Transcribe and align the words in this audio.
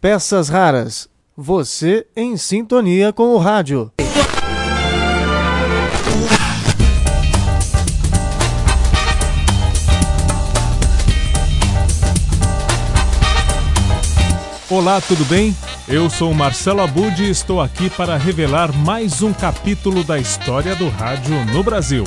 Peças 0.00 0.48
raras. 0.48 1.08
Você 1.36 2.06
em 2.16 2.36
sintonia 2.36 3.12
com 3.12 3.34
o 3.34 3.38
rádio. 3.38 3.92
Olá, 14.70 15.00
tudo 15.00 15.24
bem? 15.24 15.56
Eu 15.88 16.10
sou 16.10 16.34
Marcelo 16.34 16.82
Abud 16.82 17.22
e 17.22 17.30
estou 17.30 17.60
aqui 17.60 17.88
para 17.88 18.16
revelar 18.18 18.70
mais 18.76 19.22
um 19.22 19.32
capítulo 19.32 20.04
da 20.04 20.18
história 20.18 20.76
do 20.76 20.88
rádio 20.90 21.42
no 21.46 21.62
Brasil. 21.62 22.04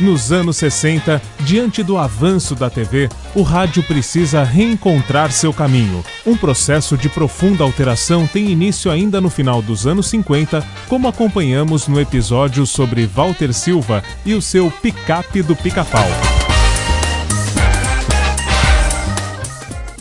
Nos 0.00 0.32
anos 0.32 0.56
60, 0.56 1.20
diante 1.40 1.82
do 1.82 1.98
avanço 1.98 2.54
da 2.54 2.70
TV, 2.70 3.10
o 3.34 3.42
rádio 3.42 3.82
precisa 3.82 4.42
reencontrar 4.42 5.30
seu 5.30 5.52
caminho. 5.52 6.02
Um 6.26 6.34
processo 6.34 6.96
de 6.96 7.06
profunda 7.10 7.64
alteração 7.64 8.26
tem 8.26 8.50
início 8.50 8.90
ainda 8.90 9.20
no 9.20 9.28
final 9.28 9.60
dos 9.60 9.86
anos 9.86 10.06
50, 10.06 10.66
como 10.88 11.06
acompanhamos 11.06 11.86
no 11.86 12.00
episódio 12.00 12.64
sobre 12.64 13.04
Walter 13.04 13.52
Silva 13.52 14.02
e 14.24 14.32
o 14.32 14.40
seu 14.40 14.70
picape 14.70 15.42
do 15.42 15.54
pica-pau. 15.54 16.08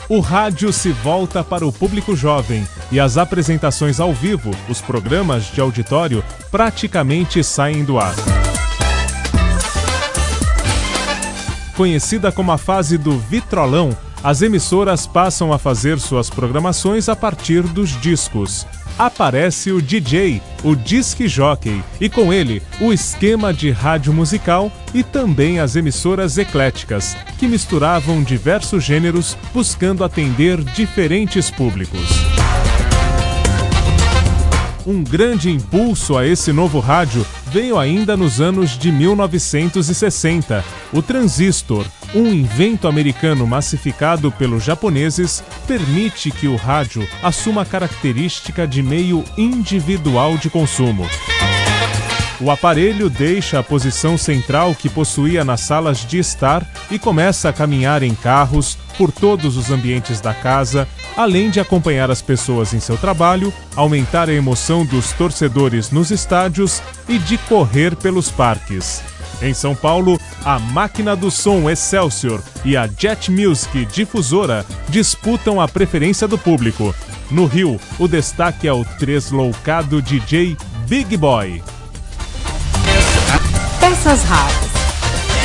O 0.07 0.21
rádio 0.21 0.71
se 0.71 0.91
volta 0.91 1.43
para 1.43 1.67
o 1.67 1.73
público 1.73 2.15
jovem 2.15 2.65
e 2.89 3.01
as 3.01 3.17
apresentações 3.17 3.99
ao 3.99 4.13
vivo, 4.13 4.51
os 4.69 4.79
programas 4.79 5.51
de 5.51 5.59
auditório, 5.59 6.23
praticamente 6.49 7.43
saem 7.43 7.83
do 7.83 7.99
ar. 7.99 8.15
Conhecida 11.79 12.29
como 12.29 12.51
a 12.51 12.57
fase 12.57 12.97
do 12.97 13.17
vitrolão, 13.17 13.95
as 14.21 14.41
emissoras 14.41 15.07
passam 15.07 15.53
a 15.53 15.57
fazer 15.57 15.97
suas 15.97 16.29
programações 16.29 17.07
a 17.07 17.15
partir 17.15 17.61
dos 17.61 17.91
discos 18.01 18.67
aparece 18.99 19.71
o 19.71 19.81
DJ, 19.81 20.41
o 20.61 20.75
disc 20.75 21.25
jockey, 21.25 21.81
e 22.01 22.09
com 22.09 22.33
ele 22.33 22.61
o 22.81 22.91
esquema 22.91 23.53
de 23.53 23.71
rádio 23.71 24.11
musical 24.11 24.69
e 24.93 25.01
também 25.01 25.61
as 25.61 25.77
emissoras 25.77 26.37
ecléticas, 26.37 27.15
que 27.37 27.47
misturavam 27.47 28.21
diversos 28.21 28.83
gêneros 28.83 29.37
buscando 29.53 30.03
atender 30.03 30.61
diferentes 30.61 31.49
públicos. 31.49 32.38
Um 34.85 35.03
grande 35.03 35.49
impulso 35.49 36.17
a 36.17 36.25
esse 36.25 36.53
novo 36.53 36.79
rádio 36.79 37.25
veio 37.51 37.77
ainda 37.77 38.15
nos 38.15 38.39
anos 38.39 38.77
de 38.77 38.91
1960, 38.91 40.63
o 40.93 41.01
transistor, 41.01 41.85
um 42.15 42.27
invento 42.27 42.87
americano 42.87 43.45
massificado 43.45 44.31
pelos 44.31 44.63
japoneses, 44.63 45.43
permite 45.67 46.31
que 46.31 46.47
o 46.47 46.55
rádio 46.55 47.07
assuma 47.21 47.63
a 47.63 47.65
característica 47.65 48.67
de 48.67 48.81
meio 48.81 49.23
individual 49.37 50.37
de 50.37 50.49
consumo. 50.49 51.05
O 52.41 52.49
aparelho 52.49 53.09
deixa 53.09 53.59
a 53.59 53.63
posição 53.63 54.17
central 54.17 54.73
que 54.73 54.87
possuía 54.87 55.43
nas 55.43 55.59
salas 55.59 56.05
de 56.05 56.17
estar 56.19 56.65
e 56.89 56.97
começa 56.97 57.49
a 57.49 57.53
caminhar 57.53 58.01
em 58.01 58.15
carros 58.15 58.77
por 58.97 59.11
todos 59.11 59.57
os 59.57 59.69
ambientes 59.69 60.21
da 60.21 60.33
casa, 60.33 60.87
além 61.17 61.49
de 61.49 61.59
acompanhar 61.59 62.09
as 62.09 62.21
pessoas 62.21 62.73
em 62.73 62.79
seu 62.79 62.97
trabalho, 62.97 63.53
aumentar 63.75 64.29
a 64.29 64.33
emoção 64.33 64.85
dos 64.85 65.11
torcedores 65.11 65.91
nos 65.91 66.11
estádios 66.11 66.81
e 67.09 67.19
de 67.19 67.37
correr 67.37 67.93
pelos 67.97 68.31
parques. 68.31 69.03
Em 69.41 69.53
São 69.53 69.75
Paulo, 69.75 70.17
a 70.43 70.59
Máquina 70.59 71.17
do 71.17 71.29
Som 71.29 71.69
Excelsior 71.69 72.41
e 72.63 72.77
a 72.77 72.87
Jet 72.87 73.29
Music 73.31 73.85
Difusora 73.85 74.65
disputam 74.87 75.59
a 75.59 75.67
preferência 75.67 76.27
do 76.27 76.37
público. 76.37 76.95
No 77.29 77.45
Rio, 77.45 77.79
o 77.97 78.07
destaque 78.07 78.65
é 78.65 78.73
o 78.73 78.85
tresloucado 78.85 80.01
DJ 80.01 80.57
Big 80.87 81.15
Boy. 81.17 81.61
Peças 83.79 84.23
raras. 84.23 84.69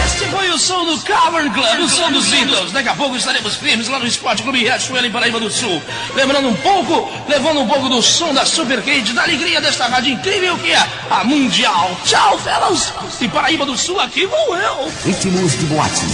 Este 0.07 0.27
foi 0.27 0.51
o 0.51 0.59
som 0.59 0.85
do 0.85 0.99
Cavern 1.01 1.51
Club, 1.51 1.81
o 1.81 1.89
som 1.89 2.11
dos 2.13 2.27
Beatles. 2.27 2.73
Daqui 2.73 2.89
a 2.89 2.95
pouco 2.95 3.17
estaremos 3.17 3.57
firmes 3.57 3.89
lá 3.89 3.99
no 3.99 4.07
Esporte 4.07 4.43
Clube 4.43 4.61
Riachuelo, 4.61 5.07
em 5.07 5.11
Paraíba 5.11 5.41
do 5.41 5.51
Sul. 5.51 5.83
Lembrando 6.15 6.49
um 6.49 6.55
pouco, 6.57 7.11
levando 7.29 7.61
um 7.61 7.67
pouco 7.67 7.89
do 7.89 8.03
som 8.03 8.33
da 8.33 8.45
Super 8.45 8.83
Cage, 8.83 9.13
da 9.13 9.23
alegria 9.23 9.61
desta 9.61 9.87
rádio 9.87 10.13
incrível 10.13 10.57
que 10.59 10.73
é 10.73 10.87
a 11.11 11.25
Mundial. 11.25 11.97
Tchau, 12.05 12.39
fellas. 12.39 12.93
De 13.19 13.29
Paraíba 13.29 13.65
do 13.67 13.77
Sul, 13.77 13.99
aqui 14.01 14.27
vou 14.27 14.57
eu. 14.57 14.93
Ritmos 15.05 15.59
de 15.59 15.67
boate. 15.67 16.07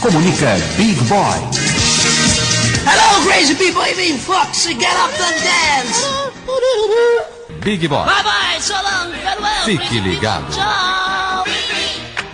Comunica 0.00 0.56
Big 0.76 0.94
Boy. 1.04 1.38
Hello, 2.86 3.26
crazy 3.26 3.54
people. 3.54 3.82
I 3.82 3.94
mean, 3.94 4.18
Fox, 4.18 4.66
get 4.66 4.96
up 4.96 5.12
and 5.12 5.42
dance. 5.42 6.24
Big 7.62 7.88
Boy. 7.88 8.04
Bye 8.04 8.22
bye, 8.22 8.60
so 8.60 8.74
long, 8.74 9.12
farewell. 9.12 9.64
Fique 9.64 10.00
ligado. 10.00 10.52
Tchau. 10.54 11.03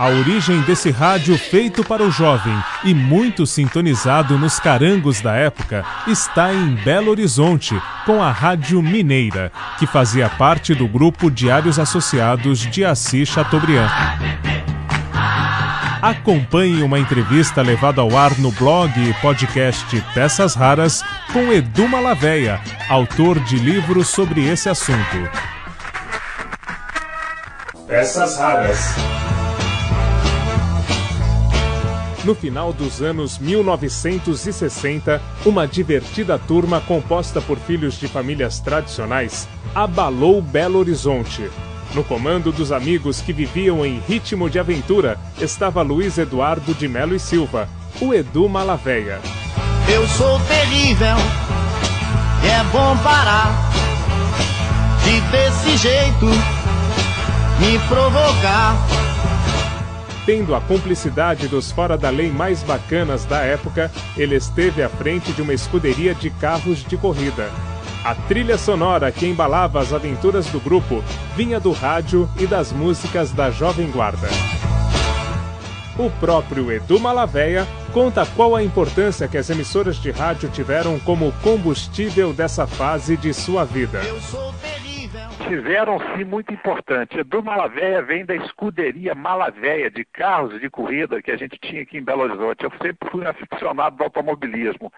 A 0.01 0.09
origem 0.09 0.63
desse 0.63 0.91
rádio 0.91 1.37
feito 1.37 1.85
para 1.85 2.03
o 2.03 2.11
jovem 2.11 2.59
e 2.85 2.95
muito 2.95 3.47
sintonizado 3.47 4.39
nos 4.39 4.59
carangos 4.59 5.21
da 5.21 5.35
época 5.35 5.85
está 6.07 6.55
em 6.55 6.75
Belo 6.77 7.11
Horizonte, 7.11 7.79
com 8.07 8.23
a 8.23 8.33
Rádio 8.33 8.81
Mineira, 8.81 9.53
que 9.79 9.87
fazia 9.87 10.27
parte 10.27 10.75
do 10.75 10.89
grupo 10.89 11.31
Diários 11.31 11.79
Associados 11.79 12.61
de 12.61 12.83
Assis 12.83 13.29
Chateaubriand. 13.29 13.91
Acompanhe 16.01 16.83
uma 16.83 16.99
entrevista 16.99 17.61
levada 17.61 18.01
ao 18.01 18.17
ar 18.17 18.39
no 18.39 18.51
blog 18.53 18.91
e 18.99 19.13
podcast 19.21 20.03
Peças 20.15 20.55
Raras 20.55 21.03
com 21.31 21.53
Edu 21.53 21.87
Malaveia, 21.87 22.59
autor 22.89 23.39
de 23.41 23.59
livros 23.59 24.09
sobre 24.09 24.49
esse 24.49 24.71
assunto. 24.71 25.29
Peças 27.87 28.39
Raras. 28.39 28.95
No 32.23 32.35
final 32.35 32.71
dos 32.71 33.01
anos 33.01 33.39
1960, 33.39 35.23
uma 35.47 35.67
divertida 35.67 36.39
turma 36.39 36.79
composta 36.81 37.41
por 37.41 37.59
filhos 37.59 37.99
de 37.99 38.07
famílias 38.09 38.61
tradicionais 38.61 39.49
abalou 39.75 40.43
Belo 40.43 40.79
Horizonte. 40.79 41.51
No 41.95 42.05
comando 42.05 42.53
dos 42.53 42.73
amigos 42.73 43.23
que 43.23 43.33
viviam 43.33 43.85
em 43.87 43.99
ritmo 44.01 44.51
de 44.51 44.59
aventura 44.59 45.19
estava 45.41 45.81
Luiz 45.83 46.19
Eduardo 46.19 46.75
de 46.75 46.87
Melo 46.87 47.15
e 47.15 47.19
Silva, 47.19 47.67
o 48.01 48.13
Edu 48.13 48.49
Malaveia. 48.49 49.19
Eu 49.93 50.07
sou 50.07 50.39
terrível, 50.41 51.17
é 52.45 52.63
bom 52.71 52.97
parar 53.03 53.71
de 55.03 55.21
desse 55.33 55.77
jeito 55.79 56.27
me 57.59 57.79
provocar. 57.89 58.77
Tendo 60.27 60.55
a 60.55 60.61
cumplicidade 60.61 61.49
dos 61.49 61.73
fora 61.73 61.97
da 61.97 62.11
lei 62.11 62.31
mais 62.31 62.63
bacanas 62.63 63.25
da 63.25 63.41
época, 63.41 63.91
ele 64.17 64.37
esteve 64.37 64.83
à 64.83 64.89
frente 64.89 65.33
de 65.33 65.41
uma 65.41 65.55
escuderia 65.55 66.15
de 66.15 66.31
carros 66.31 66.85
de 66.85 66.97
corrida. 66.97 67.51
A 68.05 68.15
trilha 68.15 68.57
sonora 68.57 69.11
que 69.11 69.27
embalava 69.27 69.81
as 69.81 69.93
aventuras 69.93 70.47
do 70.47 70.61
grupo 70.61 71.03
vinha 71.37 71.59
do 71.59 71.73
rádio 71.73 72.29
e 72.39 72.47
das 72.47 72.73
músicas 72.73 73.33
da 73.33 73.51
Jovem 73.51 73.91
Guarda. 73.91 74.29
O 75.99 76.11
próprio 76.19 76.73
Edu 76.73 76.99
Malaveia 76.99 77.67
conta 77.93 78.25
qual 78.25 78.57
a 78.57 78.63
importância 78.63 79.29
que 79.29 79.37
as 79.37 79.51
emissoras 79.51 79.97
de 79.97 80.11
rádio 80.11 80.49
tiveram 80.49 80.99
como 81.01 81.33
combustível 81.43 82.33
dessa 82.33 82.67
fase 82.67 83.17
de 83.17 83.35
sua 83.35 83.65
vida. 83.65 84.01
Eu 85.51 85.57
sou 85.57 85.63
terrível. 85.63 85.71
tiveram 85.71 85.99
sim 86.17 86.25
muito 86.25 86.53
importante. 86.53 87.19
Edu 87.19 87.43
Malavéia 87.43 88.03
vem 88.03 88.25
da 88.25 88.35
escuderia 88.35 89.15
Malavéia 89.15 89.91
de 89.91 90.05
carros 90.05 90.61
de 90.61 90.71
corrida 90.71 91.21
que 91.23 91.31
a 91.31 91.37
gente 91.37 91.59
tinha 91.59 91.83
aqui 91.83 91.99
em 91.99 92.05
Belo 92.05 92.23
Horizonte. 92.23 92.65
Eu 92.65 92.71
sempre 92.83 93.11
fui 93.11 93.25
um 93.25 93.29
aficionado 93.29 93.97
do 93.97 94.05
automobilismo. 94.05 94.93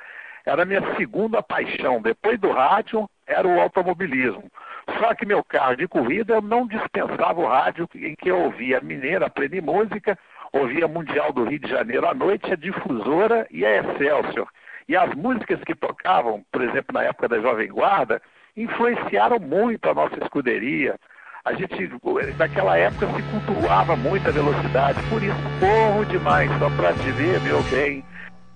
Era 0.44 0.62
a 0.62 0.66
minha 0.66 0.82
segunda 0.96 1.42
paixão. 1.42 2.02
Depois 2.02 2.38
do 2.38 2.50
rádio, 2.50 3.08
era 3.26 3.46
o 3.46 3.60
automobilismo. 3.60 4.50
Só 4.98 5.14
que 5.14 5.24
meu 5.24 5.42
carro 5.44 5.76
de 5.76 5.86
corrida 5.86 6.34
eu 6.34 6.42
não 6.42 6.66
dispensava 6.66 7.40
o 7.40 7.46
rádio 7.46 7.88
em 7.94 8.14
que 8.16 8.30
eu 8.30 8.38
ouvia 8.38 8.80
Mineira, 8.80 9.26
a 9.26 9.30
Plena 9.30 9.60
Música, 9.62 10.18
ouvia 10.52 10.88
Mundial 10.88 11.32
do 11.32 11.44
Rio 11.44 11.60
de 11.60 11.68
Janeiro 11.68 12.06
à 12.06 12.14
noite, 12.14 12.52
a 12.52 12.56
Difusora 12.56 13.46
e 13.50 13.64
a 13.64 13.76
Excelsior. 13.78 14.48
E 14.88 14.96
as 14.96 15.14
músicas 15.14 15.62
que 15.64 15.74
tocavam, 15.74 16.44
por 16.50 16.60
exemplo, 16.62 16.92
na 16.92 17.04
época 17.04 17.28
da 17.28 17.40
Jovem 17.40 17.68
Guarda, 17.68 18.20
influenciaram 18.56 19.38
muito 19.38 19.88
a 19.88 19.94
nossa 19.94 20.16
escuderia. 20.22 20.96
A 21.44 21.54
gente, 21.54 21.90
naquela 22.38 22.76
época, 22.76 23.06
se 23.14 23.22
cultuava 23.22 23.96
muito 23.96 24.28
a 24.28 24.30
velocidade, 24.32 25.02
por 25.08 25.22
isso 25.22 25.34
corro 25.58 26.04
demais, 26.04 26.50
só 26.58 26.70
para 26.70 26.92
te 26.92 27.10
ver, 27.12 27.40
meu 27.40 27.62
bem. 27.64 28.04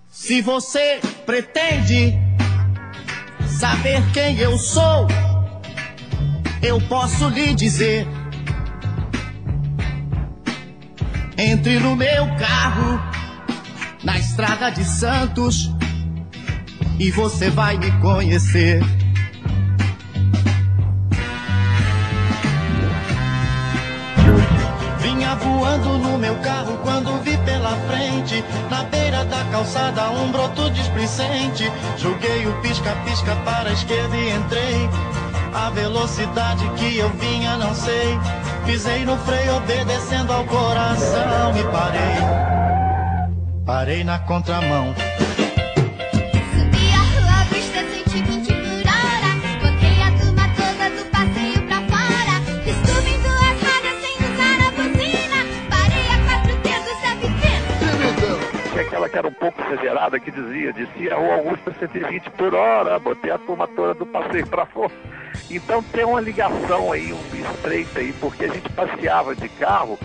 Se 0.07 0.41
você 0.41 1.01
pretende 1.25 2.15
saber 3.47 4.01
quem 4.13 4.39
eu 4.39 4.57
sou, 4.57 5.09
eu 6.63 6.81
posso 6.89 7.29
lhe 7.29 7.55
dizer. 7.55 8.07
Entre 11.37 11.81
no 11.81 11.97
meu 11.97 12.27
carro, 12.37 13.01
na 14.05 14.17
estrada 14.17 14.71
de 14.71 14.85
Santos, 14.85 15.71
e 17.01 17.11
você 17.11 17.51
vai 17.51 17.77
me 17.77 17.91
conhecer. 18.01 18.81
Voando 25.37 25.99
no 25.99 26.19
meu 26.19 26.35
carro 26.37 26.79
quando 26.83 27.23
vi 27.23 27.37
pela 27.39 27.77
frente, 27.89 28.45
na 28.71 28.85
beira 28.85 29.25
da 29.25 29.45
calçada, 29.51 30.11
um 30.11 30.31
broto 30.31 30.71
displicente. 30.71 31.71
Joguei 31.97 32.47
o 32.47 32.61
pisca-pisca 32.61 33.35
para 33.45 33.71
a 33.71 33.73
esquerda 33.73 34.17
e 34.17 34.31
entrei. 34.31 34.91
A 35.55 35.71
velocidade 35.71 36.69
que 36.77 36.99
eu 36.99 37.09
vinha, 37.11 37.57
não 37.57 37.75
sei. 37.75 38.19
Pisei 38.67 39.05
no 39.05 39.17
freio, 39.19 39.57
obedecendo 39.57 40.33
ao 40.33 40.45
coração 40.45 41.57
e 41.57 41.65
parei. 41.73 42.47
Parei 43.65 44.05
na 44.05 44.19
contramão. 44.19 44.95
Aquela 59.59 60.21
que 60.21 60.31
dizia, 60.31 60.73
descia 60.73 61.15
a 61.15 61.19
Rua 61.19 61.35
Augusta 61.35 61.73
120 61.79 62.31
por 62.31 62.55
hora, 62.55 62.99
botei 62.99 63.31
a 63.31 63.39
turma 63.39 63.67
toda 63.69 63.95
do 63.95 64.07
passeio 64.07 64.47
para 64.47 64.67
fora. 64.67 64.93
Então 65.51 65.83
tem 65.83 66.05
uma 66.05 66.21
ligação 66.21 66.93
aí, 66.93 67.13
um 67.13 67.21
estreita 67.35 68.01
aí, 68.01 68.13
porque 68.15 68.45
a 68.45 68.49
gente 68.49 68.69
passeava 68.71 69.35
de 69.35 69.49
carro, 69.49 69.99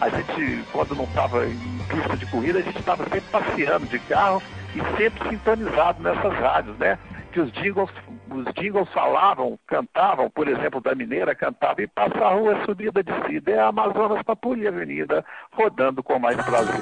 a 0.00 0.08
gente, 0.08 0.64
quando 0.72 0.94
não 0.94 1.04
estava 1.04 1.46
em 1.46 1.78
pista 1.88 2.16
de 2.16 2.26
corrida, 2.26 2.58
a 2.58 2.62
gente 2.62 2.78
estava 2.78 3.04
sempre 3.04 3.30
passeando 3.30 3.86
de 3.86 3.98
carro 4.00 4.42
e 4.74 4.96
sempre 4.96 5.28
sintonizado 5.28 6.02
nessas 6.02 6.32
rádios, 6.34 6.76
né? 6.78 6.98
Que 7.32 7.40
os 7.40 7.52
jingles, 7.52 7.90
os 8.30 8.44
jingles 8.54 8.88
falavam, 8.90 9.58
cantavam, 9.66 10.30
por 10.30 10.46
exemplo, 10.48 10.80
da 10.80 10.94
Mineira 10.94 11.34
cantava 11.34 11.82
e 11.82 11.86
passa 11.86 12.18
a 12.24 12.34
rua, 12.34 12.64
subida 12.64 13.02
de 13.02 13.12
cida, 13.26 13.50
é 13.50 13.58
a 13.58 13.68
Amazonas 13.68 14.22
Pampulha 14.22 14.68
Avenida, 14.68 15.24
rodando 15.52 16.02
com 16.02 16.18
mais 16.18 16.36
prazer. 16.36 16.80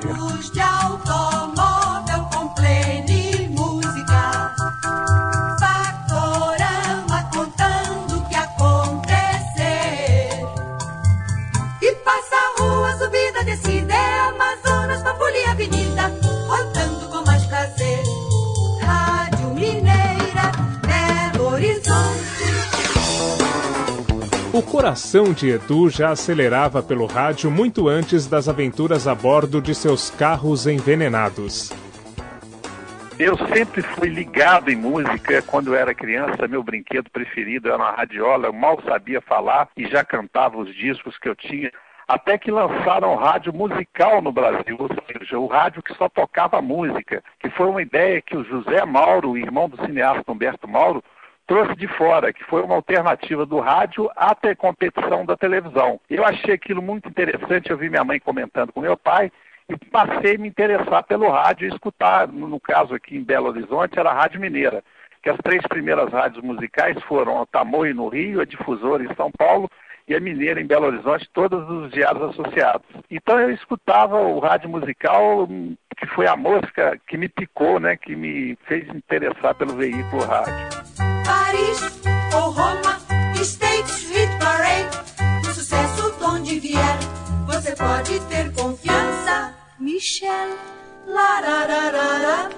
O 24.62 24.64
coração 24.72 25.32
de 25.32 25.50
Edu 25.50 25.90
já 25.90 26.10
acelerava 26.10 26.82
pelo 26.82 27.06
rádio 27.06 27.50
muito 27.50 27.88
antes 27.88 28.28
das 28.28 28.48
aventuras 28.48 29.08
a 29.08 29.14
bordo 29.14 29.60
de 29.60 29.74
seus 29.74 30.08
carros 30.08 30.68
envenenados. 30.68 31.72
Eu 33.18 33.36
sempre 33.48 33.82
fui 33.82 34.08
ligado 34.08 34.70
em 34.70 34.76
música. 34.76 35.42
Quando 35.42 35.68
eu 35.68 35.74
era 35.74 35.92
criança, 35.92 36.46
meu 36.46 36.62
brinquedo 36.62 37.10
preferido 37.10 37.68
era 37.68 37.76
uma 37.76 37.90
radiola. 37.90 38.46
Eu 38.46 38.52
mal 38.52 38.80
sabia 38.86 39.20
falar 39.20 39.68
e 39.76 39.86
já 39.88 40.04
cantava 40.04 40.56
os 40.56 40.72
discos 40.74 41.18
que 41.18 41.28
eu 41.28 41.34
tinha. 41.34 41.70
Até 42.06 42.38
que 42.38 42.50
lançaram 42.50 43.16
rádio 43.16 43.52
musical 43.52 44.22
no 44.22 44.30
Brasil, 44.30 44.76
ou 44.78 44.88
seja, 45.08 45.38
o 45.38 45.46
rádio 45.46 45.82
que 45.82 45.94
só 45.94 46.08
tocava 46.08 46.62
música, 46.62 47.22
que 47.40 47.50
foi 47.50 47.66
uma 47.66 47.82
ideia 47.82 48.22
que 48.22 48.36
o 48.36 48.44
José 48.44 48.84
Mauro, 48.84 49.36
irmão 49.36 49.68
do 49.68 49.76
cineasta 49.84 50.30
Humberto 50.30 50.68
Mauro, 50.68 51.02
trouxe 51.52 51.76
de 51.76 51.86
fora, 51.86 52.32
que 52.32 52.42
foi 52.44 52.62
uma 52.62 52.76
alternativa 52.76 53.44
do 53.44 53.60
rádio 53.60 54.10
te- 54.40 54.54
competição 54.54 55.26
da 55.26 55.36
televisão. 55.36 56.00
Eu 56.08 56.24
achei 56.24 56.54
aquilo 56.54 56.80
muito 56.80 57.10
interessante, 57.10 57.70
eu 57.70 57.76
vi 57.76 57.90
minha 57.90 58.02
mãe 58.02 58.18
comentando 58.18 58.72
com 58.72 58.80
meu 58.80 58.96
pai, 58.96 59.30
e 59.68 59.76
passei 59.90 60.36
a 60.36 60.38
me 60.38 60.48
interessar 60.48 61.02
pelo 61.02 61.28
rádio 61.28 61.68
e 61.68 61.70
escutar, 61.70 62.26
no 62.26 62.58
caso 62.58 62.94
aqui 62.94 63.18
em 63.18 63.22
Belo 63.22 63.48
Horizonte, 63.48 63.98
era 63.98 64.08
a 64.08 64.14
Rádio 64.14 64.40
Mineira, 64.40 64.82
que 65.22 65.28
as 65.28 65.36
três 65.44 65.60
primeiras 65.66 66.10
rádios 66.10 66.42
musicais 66.42 66.96
foram 67.02 67.42
a 67.42 67.44
Tamoio 67.44 67.94
no 67.94 68.08
Rio, 68.08 68.40
a 68.40 68.46
Difusora 68.46 69.04
em 69.04 69.14
São 69.14 69.30
Paulo 69.30 69.70
e 70.08 70.14
a 70.14 70.20
Mineira 70.20 70.58
em 70.58 70.66
Belo 70.66 70.86
Horizonte, 70.86 71.28
todos 71.34 71.68
os 71.68 71.92
diários 71.92 72.30
associados. 72.30 72.86
Então 73.10 73.38
eu 73.38 73.50
escutava 73.50 74.16
o 74.16 74.38
rádio 74.38 74.70
musical, 74.70 75.44
hum, 75.44 75.76
que 75.98 76.06
foi 76.06 76.26
a 76.26 76.34
música 76.34 76.98
que 77.06 77.18
me 77.18 77.28
picou, 77.28 77.78
né, 77.78 77.94
que 77.94 78.16
me 78.16 78.56
fez 78.66 78.88
interessar 78.88 79.54
pelo 79.54 79.74
veículo 79.74 80.24
rádio. 80.24 80.81
Paris 81.52 81.80
ou 82.34 82.50
Roma, 82.50 82.98
States 83.36 84.08
Hit 84.08 84.38
Parade. 84.38 84.96
O 85.42 85.52
sucesso 85.52 86.10
de 86.16 86.24
onde 86.24 86.58
vier, 86.58 86.98
você 87.46 87.76
pode 87.76 88.18
ter 88.20 88.50
confiança. 88.54 89.54
Michel, 89.78 90.56
larararara. 91.06 92.48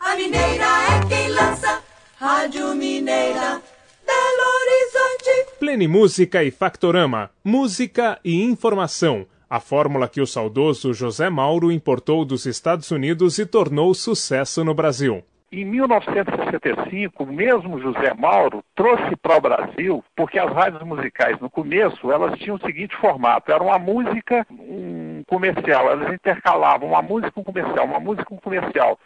A 0.00 0.16
mineira 0.16 0.64
é 0.64 1.08
quem 1.08 1.28
lança. 1.28 1.80
Rádio 2.16 2.74
Mineira, 2.74 3.62
Belo 4.04 4.44
Horizonte. 4.58 5.58
Plenimúsica 5.60 6.42
e 6.42 6.50
Factorama, 6.50 7.30
música 7.44 8.18
e 8.24 8.42
informação. 8.42 9.26
A 9.48 9.60
fórmula 9.60 10.08
que 10.08 10.20
o 10.20 10.26
saudoso 10.26 10.92
José 10.92 11.30
Mauro 11.30 11.70
importou 11.70 12.24
dos 12.24 12.46
Estados 12.46 12.90
Unidos 12.90 13.38
e 13.38 13.46
tornou 13.46 13.94
sucesso 13.94 14.64
no 14.64 14.74
Brasil. 14.74 15.22
Em 15.52 15.64
1965, 15.64 17.24
o 17.24 17.26
mesmo 17.26 17.80
José 17.80 18.14
Mauro 18.14 18.62
trouxe 18.76 19.16
para 19.16 19.36
o 19.36 19.40
Brasil, 19.40 20.04
porque 20.14 20.38
as 20.38 20.52
rádios 20.52 20.80
musicais 20.84 21.40
no 21.40 21.50
começo, 21.50 22.12
elas 22.12 22.38
tinham 22.38 22.54
o 22.54 22.60
seguinte 22.60 22.94
formato, 22.96 23.50
era 23.50 23.60
uma 23.60 23.76
música, 23.76 24.46
um 24.48 25.24
comercial, 25.26 25.90
elas 25.90 26.12
intercalavam 26.14 26.90
uma 26.90 27.02
música 27.02 27.32
um 27.40 27.42
comercial, 27.42 27.84
uma 27.84 27.98
música 27.98 28.32
um 28.32 28.36
comercial. 28.36 28.96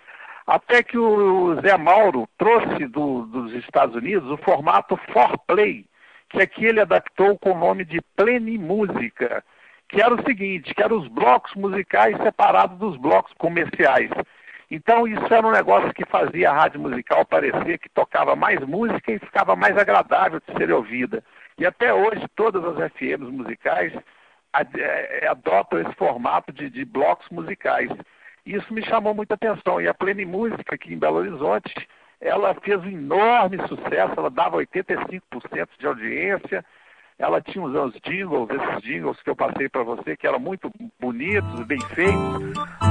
Até 0.46 0.82
que 0.82 0.98
o 0.98 1.58
Zé 1.62 1.78
Mauro 1.78 2.28
trouxe 2.36 2.86
do- 2.88 3.24
dos 3.24 3.54
Estados 3.54 3.96
Unidos 3.96 4.30
o 4.30 4.36
formato 4.36 4.98
for 5.14 5.38
play, 5.46 5.86
que 6.28 6.42
aqui 6.42 6.66
ele 6.66 6.80
adaptou 6.80 7.38
com 7.38 7.52
o 7.52 7.58
nome 7.58 7.86
de 7.86 8.02
plenimúsica, 8.14 9.42
que 9.88 9.98
era 10.02 10.14
o 10.14 10.22
seguinte, 10.22 10.74
que 10.74 10.82
eram 10.82 10.98
os 10.98 11.08
blocos 11.08 11.54
musicais 11.54 12.14
separados 12.22 12.76
dos 12.78 12.98
blocos 12.98 13.32
comerciais. 13.38 14.10
Então 14.70 15.06
isso 15.06 15.32
era 15.32 15.46
um 15.46 15.52
negócio 15.52 15.92
que 15.92 16.04
fazia 16.06 16.50
a 16.50 16.54
rádio 16.54 16.80
musical 16.80 17.24
parecer 17.24 17.78
que 17.78 17.88
tocava 17.88 18.34
mais 18.34 18.58
música 18.60 19.12
e 19.12 19.18
ficava 19.18 19.54
mais 19.54 19.76
agradável 19.76 20.40
de 20.40 20.56
ser 20.56 20.72
ouvida. 20.72 21.22
E 21.58 21.64
até 21.66 21.92
hoje 21.92 22.26
todas 22.34 22.64
as 22.64 22.92
FMs 22.92 23.30
musicais 23.30 23.92
ad- 24.52 24.80
eh, 24.80 25.26
adotam 25.28 25.80
esse 25.80 25.94
formato 25.94 26.52
de, 26.52 26.68
de 26.70 26.84
blocos 26.84 27.28
musicais. 27.30 27.90
Isso 28.44 28.72
me 28.74 28.84
chamou 28.84 29.14
muita 29.14 29.34
atenção. 29.34 29.80
E 29.80 29.88
a 29.88 29.94
Plenimúsica 29.94 30.74
aqui 30.74 30.92
em 30.92 30.98
Belo 30.98 31.16
Horizonte, 31.18 31.72
ela 32.20 32.54
fez 32.54 32.78
um 32.82 32.88
enorme 32.88 33.58
sucesso, 33.68 34.14
ela 34.16 34.30
dava 34.30 34.56
85% 34.56 35.68
de 35.78 35.86
audiência, 35.86 36.64
ela 37.18 37.40
tinha 37.40 37.62
uns 37.64 37.92
jingles, 38.04 38.48
esses 38.50 38.82
jingles 38.82 39.20
que 39.22 39.30
eu 39.30 39.36
passei 39.36 39.68
para 39.68 39.82
você, 39.82 40.16
que 40.16 40.26
eram 40.26 40.40
muito 40.40 40.70
bonitos, 40.98 41.60
bem 41.66 41.80
feitos. 41.94 42.83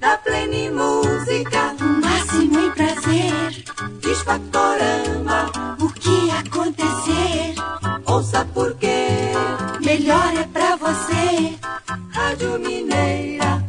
Da 0.00 0.16
Pleni 0.16 0.70
Música, 0.70 1.76
o 1.78 2.00
máximo 2.00 2.58
em 2.58 2.70
prazer. 2.70 3.64
Diz 4.00 4.22
Factorama, 4.22 5.50
o 5.78 5.92
que 5.92 6.30
acontecer. 6.30 7.54
Ouça 8.06 8.46
porque 8.54 9.06
melhor 9.84 10.34
é 10.34 10.44
pra 10.52 10.76
você. 10.76 11.54
Rádio 12.14 12.58
Mineira, 12.58 13.62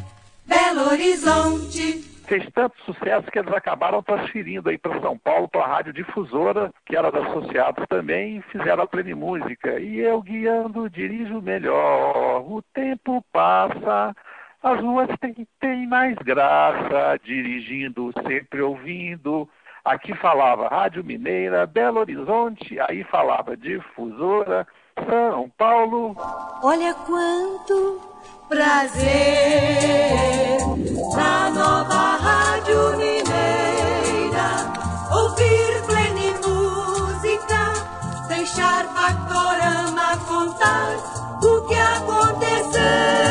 Belo 0.45 0.89
Horizonte. 0.89 2.01
fez 2.27 2.47
tanto 2.53 2.75
sucesso 2.85 3.29
que 3.29 3.37
eles 3.37 3.51
acabaram 3.53 4.01
transferindo 4.01 4.69
aí 4.69 4.77
para 4.77 5.01
São 5.01 5.17
Paulo, 5.17 5.49
para 5.49 5.65
a 5.65 5.67
Rádio 5.67 5.91
Difusora, 5.91 6.71
que 6.85 6.95
era 6.95 7.11
da 7.11 7.27
Associados 7.27 7.85
também, 7.89 8.37
e 8.37 8.41
fizeram 8.43 8.83
a 8.83 8.87
Plenimúsica. 8.87 9.81
E 9.81 9.99
eu 9.99 10.21
guiando, 10.21 10.89
dirijo 10.89 11.41
melhor, 11.41 12.39
o 12.49 12.61
tempo 12.73 13.21
passa, 13.33 14.15
as 14.63 14.79
ruas 14.79 15.09
têm, 15.59 15.87
mais 15.87 16.15
graça, 16.17 17.19
dirigindo, 17.23 18.11
sempre 18.27 18.61
ouvindo. 18.61 19.49
Aqui 19.83 20.13
falava 20.15 20.67
Rádio 20.67 21.03
Mineira, 21.03 21.65
Belo 21.65 22.01
Horizonte, 22.01 22.79
aí 22.81 23.03
falava 23.05 23.57
Difusora, 23.57 24.67
São 25.09 25.49
Paulo. 25.57 26.15
Olha 26.61 26.93
quanto 26.93 27.99
prazer 28.47 29.09
na 31.15 31.49
nova 31.49 32.17
Rádio 32.17 32.97
Mineira. 32.97 33.31
Ouvir 35.11 35.81
Pleni 35.87 36.31
Música, 36.45 37.73
deixar 38.27 38.85
Factorama 38.93 40.17
contar 40.27 40.97
o 41.43 41.67
que 41.67 41.73
acontecer. 41.73 43.30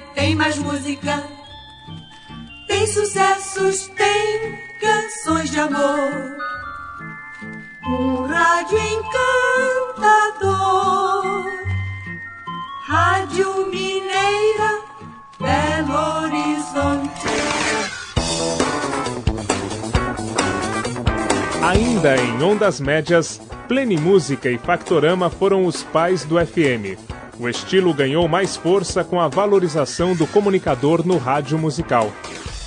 ondas 22.71 22.79
médias, 22.79 23.41
Plenimúsica 23.67 24.49
e 24.49 24.57
Factorama 24.57 25.29
foram 25.29 25.65
os 25.65 25.83
pais 25.83 26.23
do 26.23 26.35
FM. 26.35 26.97
O 27.37 27.49
estilo 27.49 27.93
ganhou 27.93 28.27
mais 28.27 28.55
força 28.55 29.03
com 29.03 29.19
a 29.19 29.27
valorização 29.27 30.15
do 30.15 30.25
comunicador 30.27 31.05
no 31.05 31.17
rádio 31.17 31.57
musical. 31.57 32.11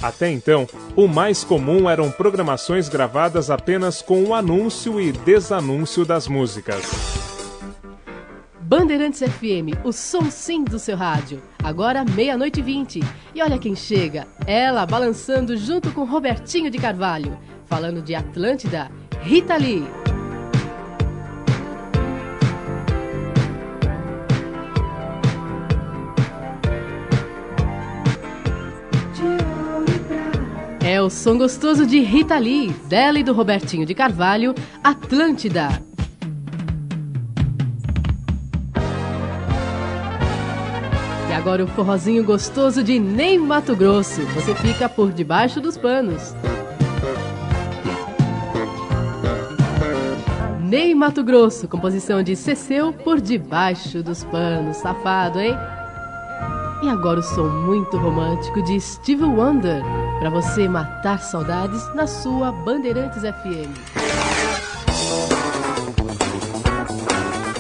Até 0.02 0.30
então, 0.30 0.66
o 0.94 1.08
mais 1.08 1.42
comum 1.42 1.88
eram 1.88 2.10
programações 2.10 2.88
gravadas 2.88 3.50
apenas 3.50 4.02
com 4.02 4.24
o 4.24 4.34
anúncio 4.34 5.00
e 5.00 5.12
desanúncio 5.12 6.04
das 6.04 6.28
músicas. 6.28 6.84
Bandeirantes 8.60 9.20
FM, 9.20 9.84
o 9.84 9.92
som 9.92 10.30
sim 10.30 10.64
do 10.64 10.78
seu 10.78 10.96
rádio. 10.96 11.40
Agora 11.62 12.04
meia-noite 12.04 12.60
e 12.60 12.62
vinte. 12.62 13.00
E 13.34 13.42
olha 13.42 13.58
quem 13.58 13.76
chega. 13.76 14.26
Ela 14.46 14.84
balançando 14.84 15.56
junto 15.56 15.92
com 15.92 16.04
Robertinho 16.04 16.70
de 16.70 16.78
Carvalho. 16.78 17.38
Falando 17.66 18.02
de 18.02 18.14
Atlântida, 18.14 18.90
Rita 19.24 19.56
Lee. 19.56 19.82
É 30.84 31.00
o 31.00 31.08
som 31.08 31.38
gostoso 31.38 31.86
de 31.86 32.00
Rita 32.00 32.38
Lee, 32.38 32.68
dela 32.86 33.18
e 33.18 33.22
do 33.22 33.32
Robertinho 33.32 33.86
de 33.86 33.94
Carvalho, 33.94 34.54
Atlântida. 34.82 35.70
E 41.30 41.32
agora 41.32 41.64
o 41.64 41.66
forrozinho 41.66 42.22
gostoso 42.22 42.84
de 42.84 42.98
Ney 42.98 43.38
Mato 43.38 43.74
Grosso. 43.74 44.20
Você 44.34 44.54
fica 44.54 44.86
por 44.86 45.10
debaixo 45.10 45.62
dos 45.62 45.78
panos. 45.78 46.34
Ney 50.74 50.92
Mato 50.92 51.22
Grosso, 51.22 51.68
composição 51.68 52.20
de 52.20 52.34
Ceceu 52.34 52.92
por 52.92 53.20
debaixo 53.20 54.02
dos 54.02 54.24
panos. 54.24 54.78
Safado, 54.78 55.38
hein? 55.38 55.56
E 56.82 56.88
agora 56.88 57.20
o 57.20 57.22
som 57.22 57.44
muito 57.44 57.96
romântico 57.96 58.60
de 58.60 58.80
Steve 58.80 59.22
Wonder, 59.22 59.84
para 60.18 60.30
você 60.30 60.66
matar 60.66 61.20
saudades 61.20 61.80
na 61.94 62.08
sua 62.08 62.50
Bandeirantes 62.50 63.22
FM. 63.22 63.70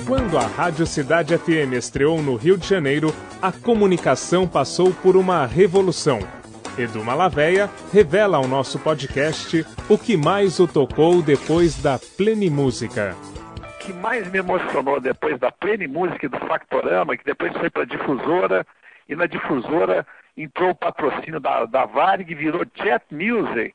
Quando 0.08 0.36
a 0.36 0.48
Rádio 0.48 0.84
Cidade 0.84 1.38
FM 1.38 1.74
estreou 1.74 2.20
no 2.20 2.34
Rio 2.34 2.58
de 2.58 2.66
Janeiro, 2.66 3.14
a 3.40 3.52
comunicação 3.52 4.44
passou 4.44 4.92
por 4.92 5.16
uma 5.16 5.46
revolução. 5.46 6.18
Edu 6.76 7.04
Malaveia 7.04 7.70
revela 7.92 8.36
ao 8.36 8.48
nosso 8.48 8.80
podcast 8.80 9.64
o 9.88 9.96
que 9.96 10.16
mais 10.16 10.58
o 10.58 10.66
tocou 10.66 11.22
depois 11.22 11.80
da 11.80 12.00
Plenimúsica. 12.16 13.14
O 13.58 13.78
que 13.78 13.92
mais 13.92 14.28
me 14.32 14.38
emocionou 14.38 15.00
depois 15.00 15.38
da 15.38 15.52
Plenimúsica 15.52 16.26
e 16.26 16.28
do 16.28 16.38
Factorama, 16.40 17.16
que 17.16 17.24
depois 17.24 17.52
foi 17.58 17.70
para 17.70 17.82
a 17.82 17.86
difusora, 17.86 18.66
e 19.08 19.14
na 19.14 19.26
difusora 19.26 20.04
entrou 20.36 20.70
o 20.70 20.74
patrocínio 20.74 21.38
da, 21.38 21.64
da 21.64 21.88
e 22.26 22.34
virou 22.34 22.66
Jet 22.74 23.04
Music. 23.12 23.74